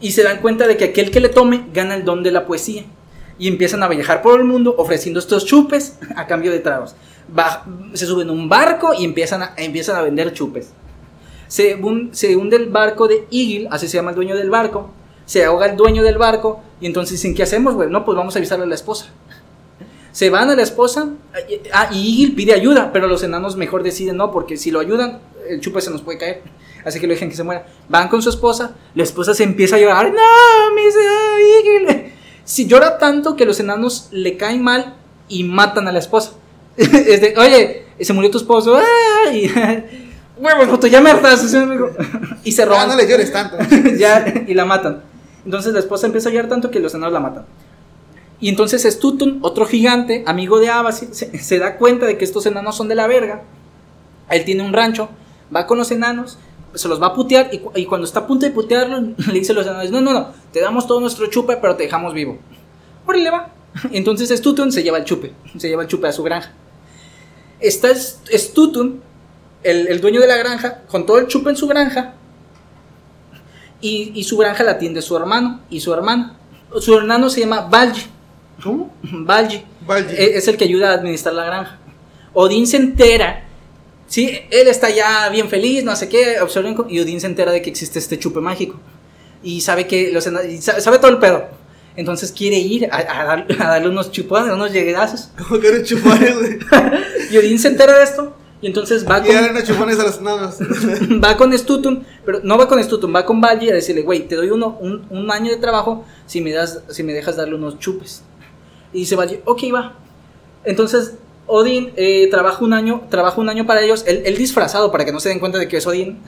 Y 0.00 0.12
se 0.12 0.22
dan 0.22 0.40
cuenta 0.40 0.68
de 0.68 0.76
que 0.76 0.84
aquel 0.84 1.10
que 1.10 1.18
le 1.18 1.28
tome 1.28 1.66
gana 1.74 1.96
el 1.96 2.04
don 2.04 2.22
de 2.22 2.30
la 2.30 2.46
poesía. 2.46 2.84
Y 3.38 3.48
empiezan 3.48 3.82
a 3.82 3.88
viajar 3.88 4.22
por 4.22 4.38
el 4.38 4.46
mundo 4.46 4.74
ofreciendo 4.78 5.18
estos 5.18 5.46
chupes 5.46 5.98
a 6.14 6.28
cambio 6.28 6.52
de 6.52 6.60
tragos. 6.60 6.94
Se 7.94 8.06
suben 8.06 8.28
a 8.28 8.32
un 8.32 8.48
barco 8.48 8.94
y 8.94 9.04
empiezan 9.04 9.42
a, 9.42 9.54
empiezan 9.56 9.96
a 9.96 10.02
vender 10.02 10.32
chupes. 10.32 10.72
Se 11.48 11.74
hunde 11.74 12.56
el 12.56 12.68
barco 12.68 13.08
de 13.08 13.26
Eagle, 13.32 13.66
así 13.72 13.88
se 13.88 13.96
llama 13.96 14.10
el 14.10 14.16
dueño 14.16 14.36
del 14.36 14.48
barco. 14.48 14.90
Se 15.26 15.44
ahoga 15.44 15.66
el 15.66 15.76
dueño 15.76 16.04
del 16.04 16.18
barco 16.18 16.60
y 16.80 16.86
entonces 16.86 17.20
dicen, 17.20 17.34
¿qué 17.34 17.42
hacemos, 17.42 17.74
güey? 17.74 17.90
No, 17.90 18.04
pues 18.04 18.16
vamos 18.16 18.36
a 18.36 18.38
avisarle 18.38 18.64
a 18.64 18.68
la 18.68 18.76
esposa. 18.76 19.06
Se 20.12 20.30
van 20.30 20.50
a 20.50 20.56
la 20.56 20.62
esposa 20.62 21.10
ah, 21.72 21.88
y 21.92 22.22
Eagle 22.22 22.36
pide 22.36 22.52
ayuda, 22.52 22.90
pero 22.92 23.06
los 23.06 23.22
enanos 23.22 23.56
mejor 23.56 23.82
deciden 23.82 24.16
no, 24.16 24.32
porque 24.32 24.56
si 24.56 24.70
lo 24.70 24.80
ayudan, 24.80 25.20
el 25.48 25.60
chupe 25.60 25.80
se 25.80 25.90
nos 25.90 26.02
puede 26.02 26.18
caer. 26.18 26.42
Así 26.84 26.98
que 26.98 27.06
lo 27.06 27.12
dejan 27.12 27.28
que 27.28 27.36
se 27.36 27.44
muera. 27.44 27.66
Van 27.88 28.08
con 28.08 28.22
su 28.22 28.30
esposa, 28.30 28.76
la 28.94 29.02
esposa 29.02 29.34
se 29.34 29.44
empieza 29.44 29.76
a 29.76 29.78
llorar. 29.78 30.12
No, 30.12 30.82
dice 30.84 30.98
Eagle. 31.64 32.10
Si 32.42 32.66
llora 32.66 32.98
tanto 32.98 33.36
que 33.36 33.44
los 33.44 33.60
enanos 33.60 34.08
le 34.10 34.36
caen 34.36 34.60
mal 34.60 34.94
y 35.28 35.44
matan 35.44 35.86
a 35.86 35.92
la 35.92 36.00
esposa. 36.00 36.32
Es 36.76 37.20
de, 37.20 37.34
Oye, 37.38 37.86
se 38.00 38.12
murió 38.12 38.28
tu 38.28 38.38
esposo. 38.38 38.76
¡Ay! 39.24 39.48
Huevos, 40.36 40.68
puto, 40.68 40.88
ya 40.88 41.00
me 41.00 41.10
hartas. 41.10 41.54
Y 42.44 42.50
se 42.50 42.64
roban. 42.64 42.88
no 42.88 42.96
le 42.96 43.08
llores 43.08 43.30
tanto. 43.30 43.56
ya, 43.96 44.24
y 44.48 44.54
la 44.54 44.64
matan. 44.64 45.02
Entonces 45.44 45.72
la 45.72 45.78
esposa 45.78 46.06
empieza 46.06 46.28
a 46.28 46.32
llorar 46.32 46.48
tanto 46.48 46.70
que 46.70 46.80
los 46.80 46.92
enanos 46.94 47.12
la 47.12 47.20
matan. 47.20 47.44
Y 48.40 48.48
entonces 48.48 48.82
Stutun, 48.84 49.38
otro 49.42 49.66
gigante, 49.66 50.24
amigo 50.26 50.58
de 50.60 50.70
Abasir, 50.70 51.10
se, 51.12 51.58
da 51.58 51.76
cuenta 51.76 52.06
de 52.06 52.16
que 52.16 52.24
estos 52.24 52.46
enanos 52.46 52.76
son 52.76 52.88
de 52.88 52.94
la 52.94 53.06
verga. 53.06 53.42
Él 54.30 54.44
tiene 54.44 54.62
un 54.62 54.72
rancho, 54.72 55.10
va 55.54 55.66
con 55.66 55.76
los 55.76 55.90
enanos, 55.90 56.38
se 56.74 56.88
los 56.88 57.02
va 57.02 57.08
a 57.08 57.14
putear 57.14 57.50
y, 57.52 57.58
cu- 57.58 57.72
y 57.74 57.84
cuando 57.84 58.06
está 58.06 58.20
a 58.20 58.26
punto 58.26 58.46
de 58.46 58.52
putearlo, 58.52 59.00
le 59.26 59.32
dice 59.34 59.52
a 59.52 59.54
los 59.56 59.66
enanos, 59.66 59.90
no, 59.90 60.00
no, 60.00 60.12
no, 60.12 60.28
te 60.52 60.60
damos 60.60 60.86
todo 60.86 61.00
nuestro 61.00 61.26
chupe, 61.26 61.56
pero 61.58 61.76
te 61.76 61.82
dejamos 61.82 62.14
vivo. 62.14 62.38
Órale, 63.06 63.30
va. 63.30 63.50
Entonces 63.92 64.30
Stutun 64.30 64.72
se 64.72 64.82
lleva 64.82 64.98
el 64.98 65.04
chupe, 65.04 65.32
se 65.58 65.68
lleva 65.68 65.82
el 65.82 65.88
chupe 65.88 66.08
a 66.08 66.12
su 66.12 66.22
granja. 66.22 66.52
Está 67.60 67.88
Stutun, 67.94 69.02
el, 69.62 69.86
el 69.88 70.00
dueño 70.00 70.20
de 70.20 70.26
la 70.26 70.36
granja, 70.38 70.82
con 70.88 71.04
todo 71.04 71.18
el 71.18 71.26
chupe 71.26 71.50
en 71.50 71.56
su 71.56 71.66
granja, 71.66 72.14
y, 73.82 74.22
su 74.24 74.36
granja 74.36 74.62
la 74.62 74.72
atiende 74.72 75.00
su 75.02 75.16
hermano 75.16 75.60
y 75.70 75.80
su 75.80 75.92
hermana. 75.92 76.36
Su 76.80 76.94
hermano 76.96 77.30
se 77.30 77.40
llama 77.40 77.62
Balji. 77.62 78.06
¿Cómo? 78.62 78.94
Balji. 79.02 79.62
Balji. 79.86 80.14
E- 80.16 80.36
Es 80.36 80.48
el 80.48 80.56
que 80.56 80.64
ayuda 80.64 80.90
a 80.90 80.94
administrar 80.94 81.34
la 81.34 81.44
granja. 81.44 81.78
Odín 82.32 82.66
se 82.66 82.76
entera. 82.76 83.44
Sí, 84.06 84.28
él 84.50 84.66
está 84.68 84.90
ya 84.90 85.28
bien 85.30 85.48
feliz, 85.48 85.84
no 85.84 85.94
sé 85.94 86.08
qué, 86.08 86.36
y 86.88 87.00
Odín 87.00 87.20
se 87.20 87.26
entera 87.28 87.52
de 87.52 87.62
que 87.62 87.70
existe 87.70 87.98
este 87.98 88.18
chupe 88.18 88.40
mágico. 88.40 88.76
Y 89.42 89.60
sabe 89.60 89.86
que 89.86 90.10
los 90.12 90.24
sabe 90.24 90.98
todo 90.98 91.10
el 91.10 91.18
pedo. 91.18 91.48
Entonces 91.96 92.30
quiere 92.32 92.56
ir 92.58 92.88
a, 92.92 92.98
a 92.98 93.24
dar- 93.24 93.46
a 93.60 93.64
darle 93.68 93.88
unos 93.88 94.10
chupones, 94.12 94.52
unos 94.52 94.72
lleguedazos. 94.72 95.30
¿Cómo 95.38 95.60
que 95.60 95.68
eres 95.68 95.88
chupones, 95.88 96.36
güey? 96.38 96.58
Y 97.30 97.38
Odín 97.38 97.58
se 97.58 97.68
entera 97.68 97.96
de 97.98 98.04
esto. 98.04 98.36
Y 98.62 98.66
entonces 98.66 99.08
va 99.08 99.18
Y 99.20 99.22
con, 99.28 99.36
eran 99.36 99.50
unos 99.52 99.64
chupones 99.64 99.98
a 99.98 100.02
los 100.02 100.18
enanos. 100.18 100.56
va 101.24 101.36
con 101.36 101.56
Stutun, 101.56 102.04
pero 102.26 102.40
no 102.42 102.58
va 102.58 102.68
con 102.68 102.82
Stutun, 102.82 103.14
va 103.14 103.24
con 103.24 103.40
Balji 103.40 103.70
a 103.70 103.74
decirle, 103.74 104.02
güey, 104.02 104.26
te 104.28 104.34
doy 104.36 104.50
uno, 104.50 104.76
un, 104.80 105.06
un 105.08 105.30
año 105.30 105.50
de 105.50 105.56
trabajo 105.56 106.04
si 106.26 106.40
me, 106.42 106.52
das, 106.52 106.82
si 106.90 107.02
me 107.02 107.12
dejas 107.14 107.36
darle 107.36 107.54
unos 107.54 107.78
chupes. 107.78 108.22
Y 108.92 109.00
dice 109.00 109.16
Balji, 109.16 109.40
ok, 109.44 109.62
va. 109.74 109.94
Entonces, 110.64 111.14
Odín 111.46 111.92
eh, 111.96 112.28
trabaja 112.30 112.64
un 112.64 112.72
año, 112.74 113.02
trabaja 113.10 113.40
un 113.40 113.48
año 113.48 113.66
para 113.66 113.80
ellos, 113.82 114.04
él, 114.06 114.22
él 114.24 114.36
disfrazado 114.36 114.90
para 114.92 115.04
que 115.04 115.12
no 115.12 115.20
se 115.20 115.28
den 115.30 115.38
cuenta 115.40 115.58
de 115.58 115.68
que 115.68 115.78
es 115.78 115.86
Odín. 115.86 116.18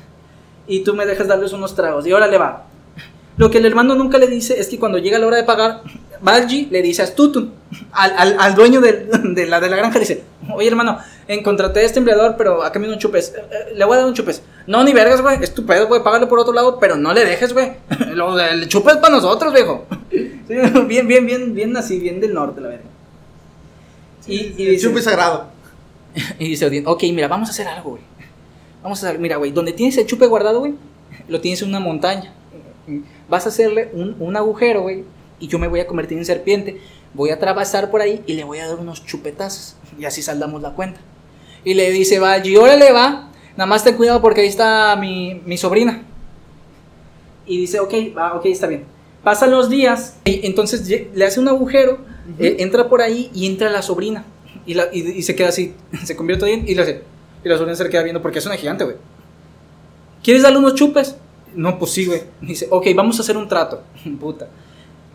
Y 0.66 0.80
tú 0.84 0.94
me 0.94 1.06
dejas 1.06 1.28
darles 1.28 1.52
unos 1.52 1.74
tragos. 1.74 2.06
Y 2.06 2.12
órale 2.12 2.38
va. 2.38 2.64
Lo 3.36 3.50
que 3.50 3.58
el 3.58 3.66
hermano 3.66 3.94
nunca 3.94 4.18
le 4.18 4.26
dice 4.26 4.60
es 4.60 4.68
que 4.68 4.78
cuando 4.78 4.98
llega 4.98 5.18
la 5.18 5.26
hora 5.26 5.36
de 5.38 5.44
pagar, 5.44 5.82
Balji 6.20 6.66
le 6.70 6.82
dice 6.82 7.02
a 7.02 7.06
Stutun, 7.06 7.52
al, 7.92 8.12
al, 8.16 8.36
al 8.38 8.54
dueño 8.54 8.80
del- 8.80 9.08
de, 9.34 9.46
la, 9.46 9.58
de 9.58 9.68
la 9.70 9.76
granja, 9.76 9.98
dice, 9.98 10.22
oye 10.54 10.68
hermano, 10.68 10.98
encontré 11.26 11.66
a 11.66 11.82
este 11.82 11.98
empleador, 11.98 12.36
pero 12.36 12.62
a 12.62 12.70
cambio 12.70 12.90
de 12.90 12.94
un 12.96 13.00
chupes, 13.00 13.34
eh, 13.36 13.40
eh, 13.50 13.72
le 13.74 13.84
voy 13.84 13.94
a 13.94 14.00
dar 14.00 14.06
un 14.06 14.14
chupes. 14.14 14.42
No, 14.66 14.84
ni 14.84 14.92
vergas, 14.92 15.20
güey, 15.22 15.42
es 15.42 15.52
tu 15.54 15.64
pedo, 15.66 15.88
güey, 15.88 16.02
págale 16.04 16.26
por 16.26 16.38
otro 16.38 16.52
lado, 16.52 16.78
pero 16.78 16.94
no 16.96 17.12
le 17.12 17.24
dejes, 17.24 17.52
güey. 17.54 17.72
Del 17.98 18.68
chupes 18.68 18.96
para 18.98 19.14
nosotros, 19.16 19.52
viejo. 19.52 19.86
Bien, 20.86 21.06
bien, 21.06 21.26
bien, 21.26 21.54
bien 21.54 21.76
así, 21.76 21.98
bien 21.98 22.20
del 22.20 22.34
norte, 22.34 22.60
la 22.60 22.68
verga. 22.68 22.84
Y, 24.26 24.34
y 24.34 24.66
El 24.66 24.70
dice, 24.72 24.88
chupe 24.88 25.02
sagrado. 25.02 25.48
y 26.38 26.48
dice 26.48 26.66
Odín, 26.66 26.86
ok, 26.86 27.02
mira, 27.12 27.28
vamos 27.28 27.48
a 27.48 27.52
hacer 27.52 27.66
algo, 27.68 27.90
güey. 27.90 28.02
Vamos 28.82 29.02
a 29.02 29.08
hacer, 29.08 29.20
mira, 29.20 29.36
güey, 29.36 29.52
donde 29.52 29.72
tienes 29.72 29.96
el 29.98 30.06
chupe 30.06 30.26
guardado, 30.26 30.60
güey, 30.60 30.74
lo 31.28 31.40
tienes 31.40 31.62
en 31.62 31.68
una 31.68 31.80
montaña. 31.80 32.32
Vas 33.28 33.46
a 33.46 33.48
hacerle 33.50 33.90
un, 33.92 34.16
un 34.18 34.36
agujero, 34.36 34.82
güey, 34.82 35.04
y 35.38 35.48
yo 35.48 35.58
me 35.58 35.68
voy 35.68 35.80
a 35.80 35.86
convertir 35.86 36.18
en 36.18 36.24
serpiente. 36.24 36.80
Voy 37.14 37.30
a 37.30 37.34
atravesar 37.34 37.90
por 37.90 38.00
ahí 38.00 38.22
y 38.26 38.34
le 38.34 38.44
voy 38.44 38.58
a 38.58 38.68
dar 38.68 38.78
unos 38.78 39.04
chupetazos. 39.04 39.76
Y 39.98 40.04
así 40.04 40.22
saldamos 40.22 40.62
la 40.62 40.70
cuenta. 40.70 41.00
Y 41.64 41.74
le 41.74 41.90
dice, 41.90 42.18
va, 42.18 42.38
y 42.44 42.56
órale, 42.56 42.90
va. 42.92 43.30
Nada 43.56 43.66
más 43.66 43.84
ten 43.84 43.96
cuidado 43.96 44.20
porque 44.22 44.40
ahí 44.40 44.48
está 44.48 44.96
mi, 44.96 45.40
mi 45.44 45.56
sobrina. 45.58 46.02
Y 47.46 47.58
dice, 47.58 47.80
ok, 47.80 47.92
va, 48.16 48.34
ok, 48.34 48.46
está 48.46 48.66
bien. 48.66 48.84
Pasan 49.24 49.50
los 49.52 49.68
días, 49.70 50.16
y 50.24 50.44
entonces 50.46 50.88
le 51.14 51.24
hace 51.24 51.38
un 51.38 51.48
agujero, 51.48 51.98
eh, 52.38 52.56
entra 52.58 52.88
por 52.88 53.02
ahí 53.02 53.30
y 53.34 53.46
entra 53.46 53.70
la 53.70 53.82
sobrina. 53.82 54.24
Y, 54.66 54.74
la, 54.74 54.86
y, 54.92 55.00
y 55.00 55.22
se 55.22 55.34
queda 55.36 55.48
así, 55.48 55.74
se 56.04 56.16
convierte 56.16 56.44
bien 56.46 56.64
y 56.66 56.74
le 56.74 56.82
hace. 56.82 57.02
Y 57.44 57.48
la 57.48 57.56
sobrina 57.56 57.76
se 57.76 57.84
le 57.84 57.90
queda 57.90 58.02
viendo 58.02 58.20
porque 58.22 58.38
es 58.40 58.46
una 58.46 58.56
gigante, 58.56 58.84
güey. 58.84 58.96
¿Quieres 60.22 60.42
darle 60.42 60.58
unos 60.58 60.74
chupes? 60.74 61.16
No, 61.54 61.78
pues 61.78 61.90
sí, 61.92 62.06
güey. 62.06 62.22
Dice, 62.40 62.66
ok, 62.70 62.86
vamos 62.94 63.18
a 63.18 63.22
hacer 63.22 63.36
un 63.36 63.48
trato. 63.48 63.82
Puta. 64.20 64.48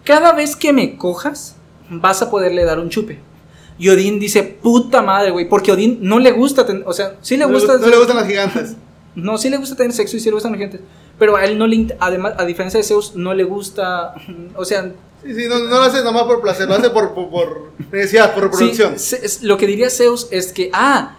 Cada 0.04 0.34
vez 0.34 0.56
que 0.56 0.72
me 0.74 0.96
cojas, 0.98 1.56
vas 1.89 2.22
a 2.22 2.30
poderle 2.30 2.63
dar 2.63 2.80
un 2.80 2.89
chupe. 2.89 3.20
Y 3.80 3.89
Odín 3.89 4.20
dice, 4.20 4.41
puta 4.43 5.02
madre, 5.02 5.32
güey. 5.32 5.48
Porque 5.48 5.72
Odín 5.72 6.00
no 6.02 6.17
le 6.20 6.32
gusta, 6.32 6.65
ten- 6.65 6.84
o 6.86 6.93
sea, 6.93 7.15
sí 7.22 7.38
le 7.38 7.46
No 7.46 7.54
gusta. 7.54 7.78
No 7.78 7.88
le 7.88 7.98
gustan 7.98 8.15
las 8.17 8.28
gigantes. 8.28 8.76
No, 9.15 9.38
sí 9.38 9.50
le 9.50 9.58
gusta 9.58 9.76
tener 9.76 9.93
sexo 9.93 10.17
y 10.17 10.20
sí 10.20 10.30
le 10.30 10.34
gustan 10.34 10.52
las 10.54 10.60
gente. 10.62 10.80
Pero 11.19 11.36
a 11.36 11.45
él 11.45 11.58
no 11.58 11.65
le, 11.67 11.95
además, 11.99 12.34
a 12.38 12.45
diferencia 12.45 12.80
de 12.80 12.84
Zeus, 12.84 13.15
no 13.15 13.34
le 13.34 13.43
gusta, 13.43 14.13
o 14.56 14.65
sea, 14.65 14.91
Sí, 15.25 15.34
sí, 15.34 15.47
no, 15.49 15.58
no 15.60 15.65
lo 15.77 15.82
hace 15.82 16.03
nomás 16.03 16.23
por 16.23 16.41
placer, 16.41 16.67
lo 16.67 16.75
hace 16.75 16.91
por, 16.91 17.13
por, 17.15 17.30
por 17.32 17.71
necesidad, 17.91 18.34
por 18.36 18.56
sí, 18.56 18.65
es- 19.23 19.41
lo 19.43 19.58
que 19.58 19.65
diría 19.65 19.89
Zeus 19.89 20.27
es 20.32 20.53
que, 20.53 20.69
ah, 20.73 21.17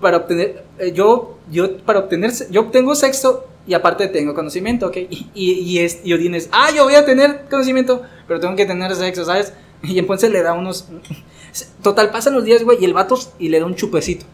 para 0.00 0.18
obtener, 0.18 0.64
eh, 0.78 0.92
yo, 0.92 1.38
yo, 1.50 1.76
para 1.78 2.00
obtener, 2.00 2.32
yo 2.50 2.62
obtengo 2.62 2.94
sexo 2.96 3.44
y 3.66 3.74
aparte 3.74 4.08
tengo 4.08 4.34
conocimiento, 4.34 4.88
¿ok? 4.88 4.96
Y, 4.96 5.28
y, 5.32 5.52
y, 5.52 5.78
es, 5.78 6.00
y 6.04 6.12
Odín 6.12 6.34
es, 6.34 6.48
ah, 6.52 6.70
yo 6.74 6.84
voy 6.84 6.96
a 6.96 7.04
tener 7.06 7.44
conocimiento, 7.48 8.02
pero 8.26 8.40
tengo 8.40 8.56
que 8.56 8.66
tener 8.66 8.94
sexo, 8.94 9.24
¿sabes? 9.24 9.52
Y 9.84 9.98
entonces 9.98 10.30
le 10.30 10.42
da 10.42 10.54
unos, 10.54 10.88
total, 11.82 12.10
pasan 12.10 12.34
los 12.34 12.44
días, 12.44 12.64
güey, 12.64 12.78
y 12.80 12.84
el 12.84 12.94
vato 12.94 13.18
y 13.38 13.48
le 13.48 13.60
da 13.60 13.66
un 13.66 13.74
chupecito. 13.76 14.26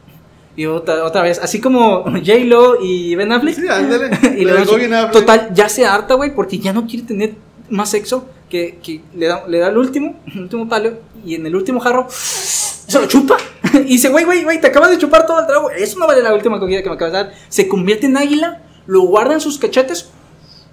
Y 0.57 0.67
otra, 0.67 1.05
otra 1.05 1.23
vez, 1.23 1.39
así 1.43 1.61
como 1.61 2.05
J-Lo 2.05 2.83
y 2.83 3.15
Ben 3.15 3.33
Affleck. 3.33 3.55
Sí, 3.55 3.69
ándale. 3.69 4.11
y 4.37 4.45
le 4.45 4.53
bien 4.77 4.95
Affleck. 4.95 5.13
Total, 5.13 5.51
ya 5.55 5.69
se 5.69 5.87
harta, 5.87 6.15
güey, 6.15 6.35
porque 6.35 6.59
ya 6.59 6.73
no 6.73 6.87
quiere 6.87 7.07
tener 7.07 7.35
más 7.69 7.91
sexo. 7.91 8.29
Que, 8.49 8.79
que 8.83 9.01
le, 9.15 9.27
da, 9.27 9.45
le 9.47 9.59
da 9.59 9.69
el 9.69 9.79
último, 9.79 10.21
el 10.27 10.43
último 10.43 10.69
palo. 10.69 10.95
Y 11.25 11.37
en 11.37 11.47
el 11.47 11.55
último 11.55 11.79
jarro, 11.81 12.07
se 12.11 12.99
lo 12.99 13.07
chupa. 13.07 13.37
y 13.75 13.79
dice, 13.85 14.09
güey, 14.09 14.25
güey, 14.25 14.43
güey, 14.43 14.61
te 14.61 14.67
acabas 14.67 14.91
de 14.91 14.99
chupar 14.99 15.27
todo 15.27 15.41
el 15.41 15.47
trago. 15.47 15.71
Eso 15.71 15.99
no 15.99 16.07
vale 16.07 16.23
la 16.23 16.35
última 16.35 16.59
comida 16.59 16.83
que 16.83 16.89
me 16.89 16.97
acabas 16.97 17.13
de 17.13 17.19
dar. 17.19 17.33
Se 17.49 17.69
convierte 17.69 18.07
en 18.07 18.17
águila, 18.17 18.63
lo 18.87 19.03
guarda 19.03 19.35
en 19.35 19.41
sus 19.41 19.59
cachetes. 19.59 20.11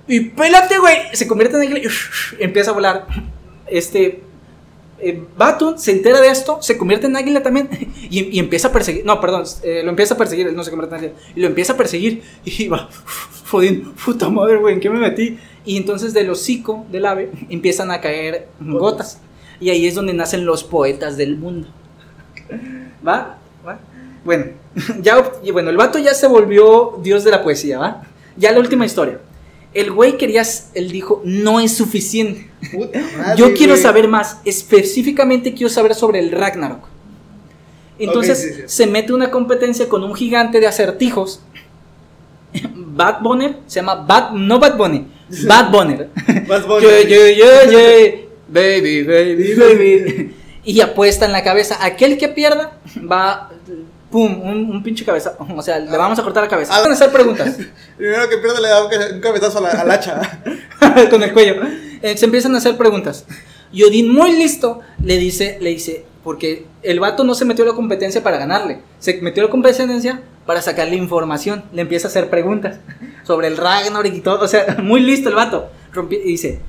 Y 0.07 0.21
pélate, 0.21 0.79
güey. 0.79 0.97
Se 1.13 1.27
convierte 1.27 1.57
en 1.57 1.63
águila 1.63 1.79
y 1.79 2.43
empieza 2.43 2.71
a 2.71 2.73
volar. 2.73 3.07
Este. 3.67 4.23
Eh, 4.99 5.23
se 5.77 5.91
entera 5.91 6.19
de 6.19 6.29
esto, 6.29 6.57
se 6.61 6.75
convierte 6.77 7.05
en 7.05 7.15
águila 7.15 7.43
también 7.43 7.69
y, 8.09 8.39
empieza 8.39 8.69
a 8.69 8.71
perseguir. 8.71 9.05
No, 9.05 9.21
perdón, 9.21 9.43
eh, 9.63 9.81
lo 9.83 9.89
empieza 9.89 10.15
a 10.15 10.17
perseguir, 10.17 10.51
no 10.53 10.63
se 10.63 10.71
convierte 10.71 10.95
en 10.95 11.01
águila. 11.01 11.19
Y 11.35 11.39
lo 11.41 11.47
empieza 11.47 11.73
a 11.73 11.77
perseguir 11.77 12.23
y 12.45 12.67
va, 12.67 12.89
jodiendo, 13.49 13.91
puta 13.93 14.29
madre, 14.29 14.57
güey, 14.57 14.75
¿en 14.75 14.79
qué 14.79 14.89
me 14.89 14.99
metí? 14.99 15.37
Y 15.65 15.77
entonces 15.77 16.13
del 16.13 16.29
hocico 16.29 16.85
del 16.91 17.05
ave 17.05 17.31
empiezan 17.49 17.91
a 17.91 18.01
caer 18.01 18.47
gotas. 18.59 19.19
Y 19.59 19.69
ahí 19.69 19.87
es 19.87 19.95
donde 19.95 20.13
nacen 20.13 20.45
los 20.45 20.63
poetas 20.63 21.17
del 21.17 21.37
mundo. 21.37 21.67
¿Va? 23.05 23.37
¿Va? 23.67 23.79
Bueno, 24.23 24.45
ya, 25.01 25.31
bueno, 25.51 25.69
el 25.69 25.77
vato 25.77 25.99
ya 25.99 26.13
se 26.13 26.27
volvió 26.27 26.99
dios 27.01 27.23
de 27.23 27.31
la 27.31 27.43
poesía, 27.43 27.79
¿va? 27.79 28.03
Ya 28.37 28.51
la 28.51 28.59
última 28.59 28.85
historia. 28.85 29.19
El 29.77 29.91
güey 29.91 30.17
quería, 30.17 30.43
él 30.73 30.91
dijo, 30.91 31.21
no 31.23 31.59
es 31.59 31.71
suficiente. 31.75 32.49
Puta 32.71 32.99
madre, 33.17 33.37
Yo 33.37 33.53
quiero 33.53 33.73
güey. 33.73 33.83
saber 33.83 34.07
más. 34.07 34.39
Específicamente 34.43 35.53
quiero 35.53 35.69
saber 35.69 35.93
sobre 35.93 36.19
el 36.19 36.31
Ragnarok. 36.31 36.85
Entonces 37.99 38.39
Ok, 38.39 38.45
sí, 38.55 38.61
sí. 38.61 38.63
se 38.65 38.87
mete 38.87 39.13
una 39.13 39.29
competencia 39.29 39.87
con 39.87 40.03
un 40.03 40.15
gigante 40.15 40.59
de 40.59 40.67
acertijos. 40.67 41.41
Bad 42.75 43.21
Bonner 43.21 43.57
se 43.67 43.75
llama 43.75 43.95
Bad, 43.95 44.31
no 44.31 44.59
Bad 44.59 44.77
Bunny, 44.77 45.05
Bad 45.47 45.71
Bonner. 45.71 46.09
Bad 46.47 46.63
yeah. 47.07 48.11
Baby, 48.49 49.03
baby, 49.03 49.53
baby. 49.55 50.33
Y 50.63 50.81
apuesta 50.81 51.25
en 51.25 51.33
la 51.33 51.43
cabeza. 51.43 51.77
Aquel 51.85 52.17
que 52.17 52.29
pierda 52.29 52.79
va, 53.09 53.51
pum, 54.11 54.41
un, 54.41 54.69
un 54.71 54.83
pinche 54.83 55.03
cabeza. 55.05 55.35
O 55.55 55.61
sea, 55.61 55.79
le 55.79 55.97
vamos 55.97 56.17
a 56.19 56.23
cortar 56.23 56.43
la 56.43 56.49
cabeza. 56.49 56.79
Van 56.79 56.91
a 56.91 56.93
hacer 56.93 57.11
preguntas. 57.11 57.55
Primero 57.97 58.29
que 58.29 58.37
pierde 58.37 58.61
le 58.61 58.67
da 58.69 58.83
un 58.83 58.89
ca- 58.89 59.09
un 59.13 59.19
cabezazo 59.21 59.57
a 59.59 59.61
la- 59.61 59.69
al 59.81 59.91
hacha. 59.91 60.41
con 61.09 61.21
el 61.23 61.33
cuello. 61.33 61.55
Eh, 62.01 62.17
se 62.17 62.25
empiezan 62.25 62.53
a 62.55 62.59
hacer 62.59 62.77
preguntas. 62.77 63.25
Y 63.71 63.83
Odín, 63.83 64.13
muy 64.13 64.31
listo, 64.37 64.79
le 65.03 65.17
dice, 65.17 65.57
le 65.59 65.71
dice, 65.71 66.05
porque 66.23 66.65
el 66.83 66.99
vato 66.99 67.23
no 67.23 67.35
se 67.35 67.43
metió 67.45 67.65
a 67.65 67.67
la 67.67 67.73
competencia 67.73 68.23
para 68.23 68.37
ganarle, 68.37 68.79
se 68.99 69.19
metió 69.21 69.43
a 69.43 69.47
la 69.47 69.51
competencia 69.51 70.21
para 70.45 70.61
sacarle 70.61 70.95
información. 70.95 71.65
Le 71.73 71.81
empieza 71.81 72.07
a 72.07 72.09
hacer 72.09 72.29
preguntas 72.29 72.79
sobre 73.23 73.47
el 73.47 73.57
Ragnarok 73.57 74.13
y 74.13 74.21
todo. 74.21 74.39
O 74.41 74.47
sea, 74.47 74.77
muy 74.83 75.01
listo 75.01 75.27
el 75.29 75.35
vato. 75.35 75.69
Rompi- 75.93 76.21
y 76.23 76.29
dice, 76.29 76.59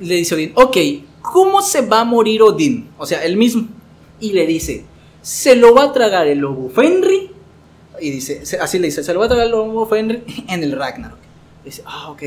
le 0.00 0.14
dice 0.16 0.34
Odín, 0.36 0.52
ok, 0.54 0.76
¿cómo 1.22 1.62
se 1.62 1.80
va 1.82 2.00
a 2.00 2.04
morir 2.04 2.42
Odín? 2.42 2.88
O 2.98 3.06
sea, 3.06 3.24
él 3.24 3.36
mismo. 3.36 3.66
Y 4.20 4.32
le 4.32 4.46
dice, 4.46 4.84
se 5.22 5.56
lo 5.56 5.74
va 5.74 5.84
a 5.84 5.92
tragar 5.92 6.26
el 6.26 6.38
lobo 6.38 6.70
Fenry. 6.70 7.30
Y 8.00 8.10
dice, 8.10 8.42
así 8.60 8.78
le 8.78 8.86
dice, 8.86 9.02
se 9.02 9.12
lo 9.12 9.20
va 9.20 9.26
a 9.26 9.28
tragar 9.28 9.46
el 9.46 9.52
lobo 9.52 9.86
Fenry 9.86 10.22
en 10.48 10.62
el 10.62 10.72
Ragnarok. 10.72 11.18
Dice, 11.64 11.82
ah, 11.86 12.10
ok. 12.10 12.22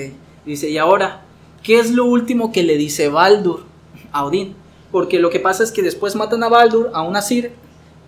Dice, 0.45 0.69
y 0.69 0.77
ahora, 0.77 1.23
¿qué 1.63 1.79
es 1.79 1.91
lo 1.91 2.05
último 2.05 2.51
que 2.51 2.63
le 2.63 2.77
dice 2.77 3.09
Baldur 3.09 3.63
a 4.11 4.25
Odín? 4.25 4.55
Porque 4.91 5.19
lo 5.19 5.29
que 5.29 5.39
pasa 5.39 5.63
es 5.63 5.71
que 5.71 5.81
después 5.81 6.15
matan 6.15 6.43
a 6.43 6.49
Baldur, 6.49 6.91
a 6.93 7.01
un 7.01 7.15
Asir, 7.15 7.51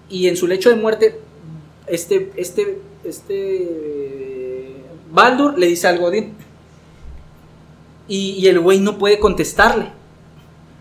y 0.10 0.28
en 0.28 0.36
su 0.36 0.48
lecho 0.48 0.70
de 0.70 0.76
muerte, 0.76 1.20
este, 1.88 2.32
este, 2.36 2.80
este, 3.04 4.76
Baldur 5.12 5.58
le 5.58 5.68
dice 5.68 5.88
algo 5.88 6.08
a 6.08 6.10
Odín. 6.10 6.34
Y, 8.08 8.32
y 8.32 8.48
el 8.48 8.60
güey 8.60 8.80
no 8.80 8.98
puede 8.98 9.20
contestarle. 9.20 9.88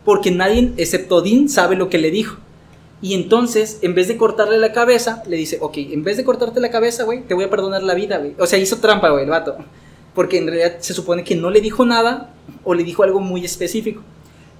Porque 0.04 0.32
nadie, 0.32 0.72
excepto 0.76 1.16
Odín, 1.16 1.48
sabe 1.48 1.76
lo 1.76 1.88
que 1.88 1.98
le 1.98 2.10
dijo. 2.10 2.41
Y 3.02 3.14
entonces, 3.14 3.80
en 3.82 3.96
vez 3.96 4.06
de 4.06 4.16
cortarle 4.16 4.58
la 4.58 4.72
cabeza, 4.72 5.24
le 5.26 5.36
dice, 5.36 5.58
ok, 5.60 5.76
en 5.76 6.04
vez 6.04 6.16
de 6.16 6.24
cortarte 6.24 6.60
la 6.60 6.70
cabeza, 6.70 7.02
güey, 7.02 7.22
te 7.22 7.34
voy 7.34 7.44
a 7.44 7.50
perdonar 7.50 7.82
la 7.82 7.94
vida, 7.94 8.18
güey. 8.18 8.34
O 8.38 8.46
sea, 8.46 8.60
hizo 8.60 8.78
trampa, 8.78 9.10
güey, 9.10 9.24
el 9.24 9.30
vato. 9.30 9.56
Porque 10.14 10.38
en 10.38 10.46
realidad 10.46 10.76
se 10.78 10.94
supone 10.94 11.24
que 11.24 11.34
no 11.34 11.50
le 11.50 11.60
dijo 11.60 11.84
nada 11.84 12.32
o 12.62 12.74
le 12.74 12.84
dijo 12.84 13.02
algo 13.02 13.18
muy 13.18 13.44
específico. 13.44 14.02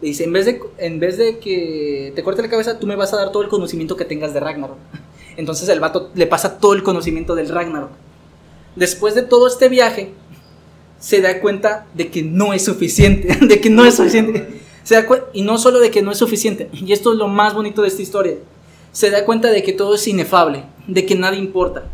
Le 0.01 0.09
dice, 0.09 0.25
en 0.25 0.33
vez 0.33 0.47
de, 0.47 0.61
en 0.79 0.99
vez 0.99 1.19
de 1.19 1.39
que 1.39 2.13
te 2.17 2.25
corte 2.25 2.43
la 2.43 2.51
cabeza, 2.51 2.81
tú 2.81 2.89
me 2.89 2.97
vas 2.97 3.13
a 3.15 3.17
dar 3.17 3.31
todo 3.31 3.45
el 3.45 3.49
conocimiento 3.49 3.97
que 3.97 4.05
tengas 4.05 4.35
de 4.35 4.41
Ragnarok. 4.41 4.79
Entonces 5.37 5.69
el 5.69 5.79
vato 5.79 6.11
le 6.15 6.27
pasa 6.27 6.59
todo 6.59 6.75
el 6.75 6.83
conocimiento 6.83 7.37
del 7.37 7.49
Ragnarok. 7.49 7.91
Después 8.75 9.15
de 9.15 9.23
todo 9.23 9.47
este 9.47 9.69
viaje, 9.69 10.11
se 10.99 11.21
da 11.21 11.41
cuenta 11.41 11.87
de 11.95 12.09
que 12.09 12.25
no 12.25 12.53
es 12.53 12.65
suficiente, 12.65 13.39
de 13.47 13.61
que 13.61 13.71
no 13.71 13.85
es 13.85 13.95
suficiente. 13.95 14.62
Se 14.83 14.95
da 14.95 15.07
y 15.33 15.43
no 15.43 15.59
solo 15.59 15.79
de 15.79 15.91
que 15.91 16.03
no 16.03 16.13
es 16.13 16.19
suficiente, 16.19 16.69
y 16.73 16.93
esto 16.93 17.13
es 17.13 17.19
lo 17.19 17.29
más 17.29 17.55
bonito 17.55 17.83
de 17.83 17.89
esta 17.89 18.03
historia, 18.03 18.37
se 18.93 19.11
da 19.11 19.25
cuenta 19.25 19.51
de 19.51 19.63
que 19.63 19.73
todo 19.73 19.95
es 19.95 20.07
inefable, 20.07 20.65
de 20.87 21.07
que 21.07 21.15
nada 21.15 21.37
importa. 21.37 21.85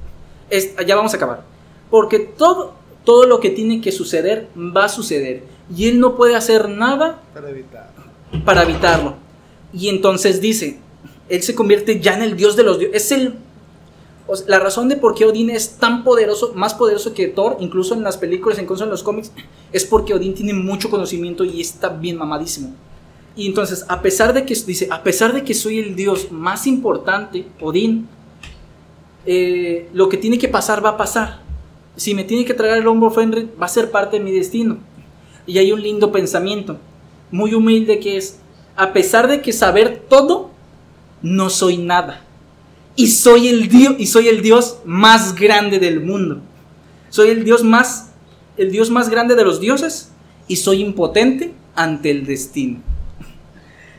Es, 0.51 0.75
ya 0.87 0.97
vamos 0.97 1.13
a 1.13 1.17
acabar. 1.17 1.43
Porque 1.91 2.19
todo, 2.19 2.75
todo 3.05 3.27
lo 3.27 3.41
que 3.41 3.51
tiene 3.51 3.81
que 3.81 3.93
suceder 3.93 4.49
va 4.57 4.85
a 4.85 4.89
suceder. 4.89 5.45
Y 5.75 5.89
él 5.89 6.01
no 6.01 6.17
puede 6.17 6.35
hacer 6.35 6.69
nada 6.69 7.23
Para 7.35 7.51
evitar. 7.51 7.91
para 8.45 8.63
evitarlo. 8.63 9.15
Y 9.73 9.89
entonces 9.89 10.41
dice, 10.41 10.79
él 11.29 11.43
se 11.43 11.55
convierte 11.55 12.01
ya 12.01 12.15
en 12.15 12.23
el 12.23 12.37
dios 12.37 12.57
de 12.57 12.63
los 12.65 12.79
dioses. 12.79 13.03
Es 13.03 13.13
el... 13.13 13.35
o 14.29 14.37
sea, 14.37 14.47
la 14.49 14.61
razón 14.61 14.89
de 14.89 14.97
por 14.97 15.15
qué 15.15 15.25
Odín 15.25 15.49
es 15.49 15.79
tan 15.79 16.05
poderoso, 16.05 16.53
más 16.55 16.75
poderoso 16.75 17.15
que 17.15 17.29
Thor, 17.29 17.57
incluso 17.61 17.95
en 17.95 18.03
las 18.03 18.19
películas, 18.19 18.59
incluso 18.59 18.85
en 18.85 18.91
los 18.91 19.03
cómics, 19.03 19.33
es 19.73 19.85
porque 19.87 20.13
Odín 20.13 20.35
tiene 20.35 20.53
mucho 20.53 20.91
conocimiento 20.91 21.45
y 21.45 21.61
está 21.63 21.89
bien 21.89 22.19
mamadísimo. 22.19 22.75
Y 23.35 23.47
entonces, 23.47 23.87
a 23.89 24.03
pesar 24.03 24.35
de 24.35 24.45
que, 24.45 24.55
dice, 24.55 24.89
a 24.91 25.03
pesar 25.03 25.33
de 25.33 25.45
que 25.45 25.55
soy 25.55 25.79
el 25.79 25.97
dios 25.97 26.31
más 26.31 26.67
importante, 26.67 27.47
Odín, 27.61 28.09
eh, 29.25 29.89
lo 29.95 30.09
que 30.09 30.17
tiene 30.17 30.39
que 30.39 30.49
pasar 30.49 30.85
va 30.85 30.91
a 30.91 30.97
pasar. 30.97 31.41
Si 31.97 32.15
me 32.15 32.25
tiene 32.25 32.45
que 32.45 32.55
tragar 32.55 32.79
el 32.79 32.87
hombro 32.87 33.11
Fenrir, 33.11 33.49
va 33.61 33.67
a 33.67 33.71
ser 33.71 33.91
parte 33.91 34.19
de 34.19 34.25
mi 34.25 34.33
destino. 34.33 34.79
Y 35.47 35.59
hay 35.59 35.73
un 35.73 35.83
lindo 35.83 36.13
pensamiento, 36.13 36.79
muy 37.31 37.55
humilde 37.55 37.99
que 37.99 38.19
es, 38.19 38.41
a 38.77 38.93
pesar 38.93 39.27
de 39.27 39.41
que 39.41 39.53
saber 39.53 40.05
todo, 40.09 40.51
no 41.23 41.49
soy 41.49 41.79
nada. 41.79 42.25
Y 42.99 43.07
soy 43.07 43.47
el 43.47 43.69
dios, 43.69 43.95
y 43.97 44.09
soy 44.09 44.27
el 44.27 44.43
dios 44.43 44.79
más 44.85 45.37
grande 45.37 45.79
del 45.79 46.01
mundo. 46.01 46.41
Soy 47.11 47.29
el 47.29 47.45
dios 47.45 47.63
más, 47.63 48.11
el 48.57 48.73
dios 48.73 48.91
más 48.91 49.09
grande 49.09 49.37
de 49.37 49.45
los 49.45 49.61
dioses 49.61 50.11
y 50.49 50.57
soy 50.57 50.81
impotente 50.81 51.55
ante 51.77 52.11
el 52.11 52.27
destino. 52.27 52.81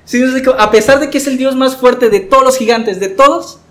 Sí, 0.04 0.22
a 0.58 0.70
pesar 0.70 1.00
de 1.00 1.10
que 1.10 1.18
es 1.18 1.28
el 1.28 1.38
dios 1.38 1.56
más 1.56 1.78
fuerte 1.78 2.10
de 2.10 2.20
todos 2.20 2.44
los 2.44 2.58
gigantes, 2.58 3.00
de 3.00 3.08
todos, 3.08 3.62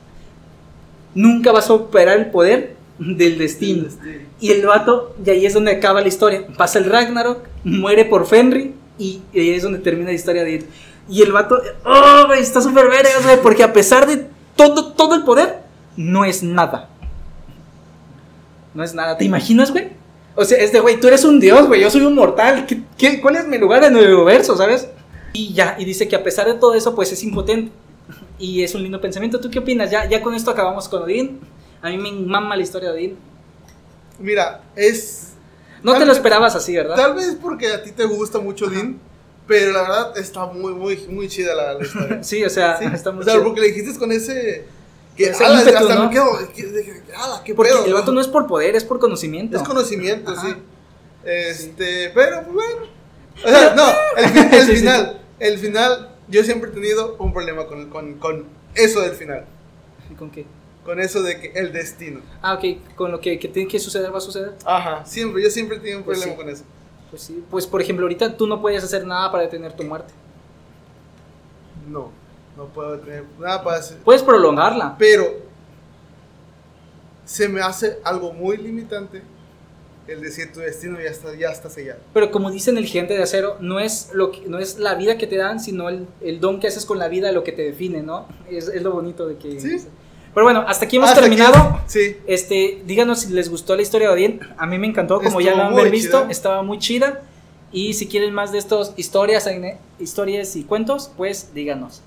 nunca 1.15 1.53
va 1.53 1.59
a 1.59 1.63
superar 1.63 2.17
el 2.19 2.31
poder 2.31 2.77
del 2.99 3.37
destino. 3.37 3.87
Y 4.41 4.53
el 4.53 4.65
vato, 4.65 5.15
y 5.23 5.29
ahí 5.29 5.45
es 5.45 5.53
donde 5.53 5.73
acaba 5.73 6.01
la 6.01 6.09
historia. 6.09 6.47
Pasa 6.57 6.79
el 6.79 6.87
Ragnarok, 6.87 7.47
muere 7.65 8.07
por 8.07 8.27
Fenrir, 8.27 8.73
y, 8.99 9.21
ahí 9.35 9.51
es 9.51 9.63
donde 9.63 9.81
termina 9.81 10.09
la 10.09 10.17
historia 10.17 10.43
de 10.43 10.55
él. 10.55 10.67
Y 11.07 11.21
el 11.21 11.33
vato, 11.33 11.61
oh, 11.85 12.33
está 12.33 12.63
súper 12.63 12.89
vergas, 12.89 13.25
güey, 13.25 13.43
porque 13.43 13.63
a 13.63 13.75
pesar 13.75 14.07
de 14.07 14.38
todo, 14.59 14.93
todo 14.93 15.15
el 15.15 15.23
poder, 15.25 15.61
no 15.97 16.27
es 16.27 16.43
nada. 16.43 16.91
No 18.75 18.85
es 18.85 18.95
nada. 18.95 19.17
¿Te 19.17 19.25
imaginas, 19.25 19.71
güey? 19.73 19.89
O 20.35 20.45
sea, 20.45 20.59
este 20.59 20.81
güey, 20.81 21.01
tú 21.01 21.09
eres 21.09 21.25
un 21.25 21.41
dios, 21.41 21.67
güey, 21.67 21.81
yo 21.81 21.91
soy 21.91 22.03
un 22.03 22.15
mortal. 22.15 22.67
¿Qué, 22.67 22.83
qué- 22.97 23.21
cuál 23.21 23.37
es 23.37 23.49
mi 23.49 23.59
lugar 23.59 23.83
en 23.85 23.97
el 23.97 24.15
universo, 24.15 24.57
sabes? 24.57 24.89
Y 25.33 25.53
ya, 25.53 25.77
y 25.79 25.85
dice 25.85 26.07
que 26.07 26.17
a 26.17 26.23
pesar 26.23 26.47
de 26.47 26.55
todo 26.55 26.75
eso, 26.75 26.95
pues 26.95 27.11
es 27.13 27.23
impotente. 27.23 27.73
Y 28.39 28.63
es 28.63 28.75
un 28.75 28.83
lindo 28.83 29.01
pensamiento. 29.01 29.41
¿Tú 29.41 29.51
qué 29.51 29.59
opinas? 29.59 29.91
Ya, 29.91 30.09
ya 30.09 30.23
con 30.23 30.35
esto 30.35 30.51
acabamos 30.51 30.89
con 30.89 31.03
Odín. 31.03 31.41
A 31.83 31.89
mí 31.91 31.99
me 31.99 32.13
mama 32.13 32.55
la 32.57 32.63
historia 32.63 32.91
de 32.91 32.95
Odín. 32.95 33.17
Mira, 34.21 34.63
es. 34.77 35.33
No 35.83 35.97
te 35.97 36.05
lo 36.05 36.13
esperabas 36.13 36.55
así, 36.57 36.75
¿verdad? 36.75 36.97
Tal 36.97 37.15
vez 37.15 37.37
porque 37.41 37.69
a 37.69 37.83
ti 37.83 37.93
te 37.93 38.05
gusta 38.05 38.39
mucho 38.41 38.67
Dean, 38.69 38.99
pero 39.49 39.73
la 39.73 39.83
verdad 39.83 40.19
está 40.19 40.47
muy, 40.47 40.73
muy, 40.75 40.97
muy 41.09 41.27
chida 41.29 41.55
la, 41.55 41.75
la 41.75 41.85
historia. 41.85 42.19
Sí, 42.23 42.45
o 42.45 42.51
sea, 42.51 42.79
Sí, 42.79 42.85
está 42.93 43.11
muy 43.11 43.23
o 43.23 43.25
sea, 43.25 43.33
chido. 43.35 43.45
porque 43.45 43.61
le 43.63 43.67
dijiste 43.73 43.99
con 43.99 44.13
ese. 44.13 44.65
Que, 45.17 45.31
Ese 45.31 45.45
ala, 45.45 45.59
ímpetu, 45.61 45.79
hasta 45.79 45.95
¿no? 45.97 46.05
me 46.05 46.11
quedo. 46.11 46.27
que- 46.55 46.63
dije, 46.67 47.03
ala, 47.17 47.43
qué 47.45 47.53
Porque 47.55 47.73
pedo, 47.73 47.85
el 47.87 47.93
vato 47.95 48.13
no 48.13 48.21
es 48.21 48.29
por 48.29 48.47
poder, 48.47 48.77
es 48.77 48.85
por 48.85 49.01
conocimiento. 49.01 49.57
Es 49.57 49.65
conocimiento, 49.65 50.31
Ajá. 50.31 50.47
sí. 50.47 50.55
Este, 51.25 52.11
pero 52.15 52.43
pues, 52.45 52.55
bueno. 52.55 52.87
O 53.45 53.49
sea, 53.49 53.75
no, 53.75 53.89
el, 54.17 54.55
el 54.55 54.67
Sí, 54.67 54.73
sí. 54.73 54.77
final. 54.79 55.21
El 55.41 55.59
final, 55.59 56.15
yo 56.29 56.43
siempre 56.45 56.71
he 56.71 56.73
tenido 56.73 57.17
un 57.19 57.33
problema 57.33 57.67
con, 57.67 57.89
con, 57.91 58.15
con 58.15 58.45
eso 58.75 59.01
del 59.01 59.13
final. 59.13 59.45
¿Y 60.11 60.15
con 60.15 60.31
qué? 60.31 60.47
Con 60.85 61.01
eso 61.01 61.23
de 61.23 61.41
que 61.41 61.53
el 61.55 61.73
destino. 61.73 62.21
Ah, 62.43 62.55
ok, 62.55 62.95
con 62.97 63.11
lo 63.13 63.21
que, 63.21 63.39
que 63.39 63.49
tiene 63.49 63.69
que 63.69 63.79
suceder 63.79 64.13
va 64.13 64.19
a 64.19 64.21
suceder. 64.23 64.53
Ajá. 64.65 65.05
Siempre, 65.05 65.43
yo 65.43 65.51
siempre 65.51 65.77
he 65.77 65.81
tenido 65.81 65.99
un 65.99 66.05
Pues 66.05 66.19
problema 66.21 66.37
sí. 66.39 66.45
con 66.45 66.53
eso. 66.55 66.65
Pues 67.11 67.23
sí, 67.23 67.43
pues 67.51 67.67
por 67.67 67.81
ejemplo, 67.81 68.05
ahorita 68.05 68.37
tú 68.37 68.47
no 68.47 68.61
puedes 68.61 68.85
hacer 68.85 69.07
nada 69.07 69.31
para 69.31 69.45
detener 69.45 69.73
tu 69.75 69.83
muerte. 69.85 70.13
No, 71.91 72.11
no 72.57 72.67
puedo 72.67 72.99
tener 72.99 73.25
nada 73.39 73.63
para 73.63 73.79
hacer. 73.79 73.99
Puedes 73.99 74.23
prolongarla. 74.23 74.97
Pero 74.99 75.25
se 77.25 77.49
me 77.49 77.61
hace 77.61 77.99
algo 78.05 78.33
muy 78.33 78.57
limitante 78.57 79.23
el 80.07 80.23
decir 80.23 80.51
tu 80.55 80.61
destino 80.61 80.99
ya 80.99 81.11
está, 81.11 81.35
ya 81.35 81.51
está 81.51 81.69
sellado. 81.69 82.01
Pero 82.15 82.31
como 82.31 82.51
dicen 82.51 82.79
el 82.79 82.87
gigante 82.87 83.13
de 83.13 83.23
acero, 83.23 83.57
no 83.61 83.79
es, 83.79 84.11
lo 84.15 84.31
que- 84.31 84.47
no 84.49 84.59
es 84.59 84.79
la 84.79 84.95
vida 84.95 85.19
que 85.19 85.27
te 85.27 85.37
dan, 85.37 85.61
sino 85.61 85.91
el, 85.91 86.07
el 86.23 86.41
don 86.41 86.61
que 86.61 86.67
haces 86.69 86.87
con 86.87 86.99
la 86.99 87.09
vida 87.09 87.31
lo 87.31 87.45
que 87.45 87.53
te 87.53 87.61
define, 87.63 88.03
¿no? 88.03 88.27
Es, 88.51 88.69
es 88.69 88.83
lo 88.83 88.93
bonito 88.93 89.27
de 89.29 89.37
que... 89.37 89.61
Sí. 89.61 89.87
Pero 90.35 90.45
bueno, 90.45 90.65
hasta 90.67 90.85
aquí 90.85 90.97
hemos 90.97 91.09
Hasta 91.09 91.21
aquí- 91.25 91.37
terminado. 91.37 91.81
sí. 91.87 92.17
Este, 92.27 92.83
díganos 92.87 93.21
si 93.21 93.33
les 93.33 93.49
gustó 93.51 93.75
la 93.77 93.83
historia 93.83 94.09
de 94.09 94.15
Odín. 94.15 94.41
A 94.57 94.67
mí 94.67 94.79
me 94.79 94.87
encantó, 94.87 95.21
como 95.21 95.41
ya 95.41 95.51
Estuvo 95.51 95.63
lo 95.63 95.69
han 95.69 95.75
muy 95.75 95.83
ver 95.85 95.93
visto, 95.93 96.21
chida. 96.23 96.31
estaba 96.31 96.63
muy 96.63 96.79
chida. 96.79 97.23
Y 97.73 97.95
si 97.95 98.07
quieren 98.09 98.33
más 98.33 98.53
de 98.53 98.59
estos 98.59 98.93
historias, 98.97 99.47
ane- 99.47 99.79
historias 99.99 100.55
y 100.57 100.65
cuentos, 100.65 101.11
pues 101.17 101.53
díganos. 101.55 102.03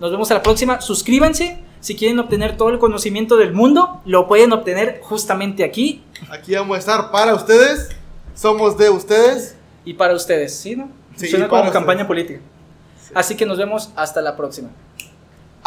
Nos 0.00 0.10
vemos 0.10 0.30
a 0.30 0.34
la 0.34 0.42
próxima. 0.42 0.80
Suscríbanse. 0.80 1.58
Si 1.80 1.94
quieren 1.94 2.18
obtener 2.18 2.56
todo 2.56 2.70
el 2.70 2.78
conocimiento 2.78 3.36
del 3.36 3.52
mundo, 3.52 4.00
lo 4.04 4.26
pueden 4.26 4.52
obtener 4.52 5.00
justamente 5.02 5.62
aquí 5.62 6.02
Aquí 6.30 6.54
vamos 6.54 6.76
a 6.76 6.80
estar 6.80 7.10
para 7.12 7.34
ustedes. 7.34 7.88
Somos 8.34 8.76
de 8.76 8.90
ustedes. 8.90 9.54
y 9.84 9.94
para 9.94 10.14
ustedes, 10.14 10.54
¿sí? 10.54 10.74
¿no? 10.76 10.90
Sí, 11.14 11.28
Suena 11.28 11.48
como 11.48 11.62
campaña 11.70 12.02
ustedes. 12.02 12.06
política. 12.08 12.40
Así 13.14 13.36
que 13.36 13.46
nos 13.46 13.56
vemos 13.56 13.90
hasta 13.96 14.20
la 14.20 14.36
próxima. 14.36 14.68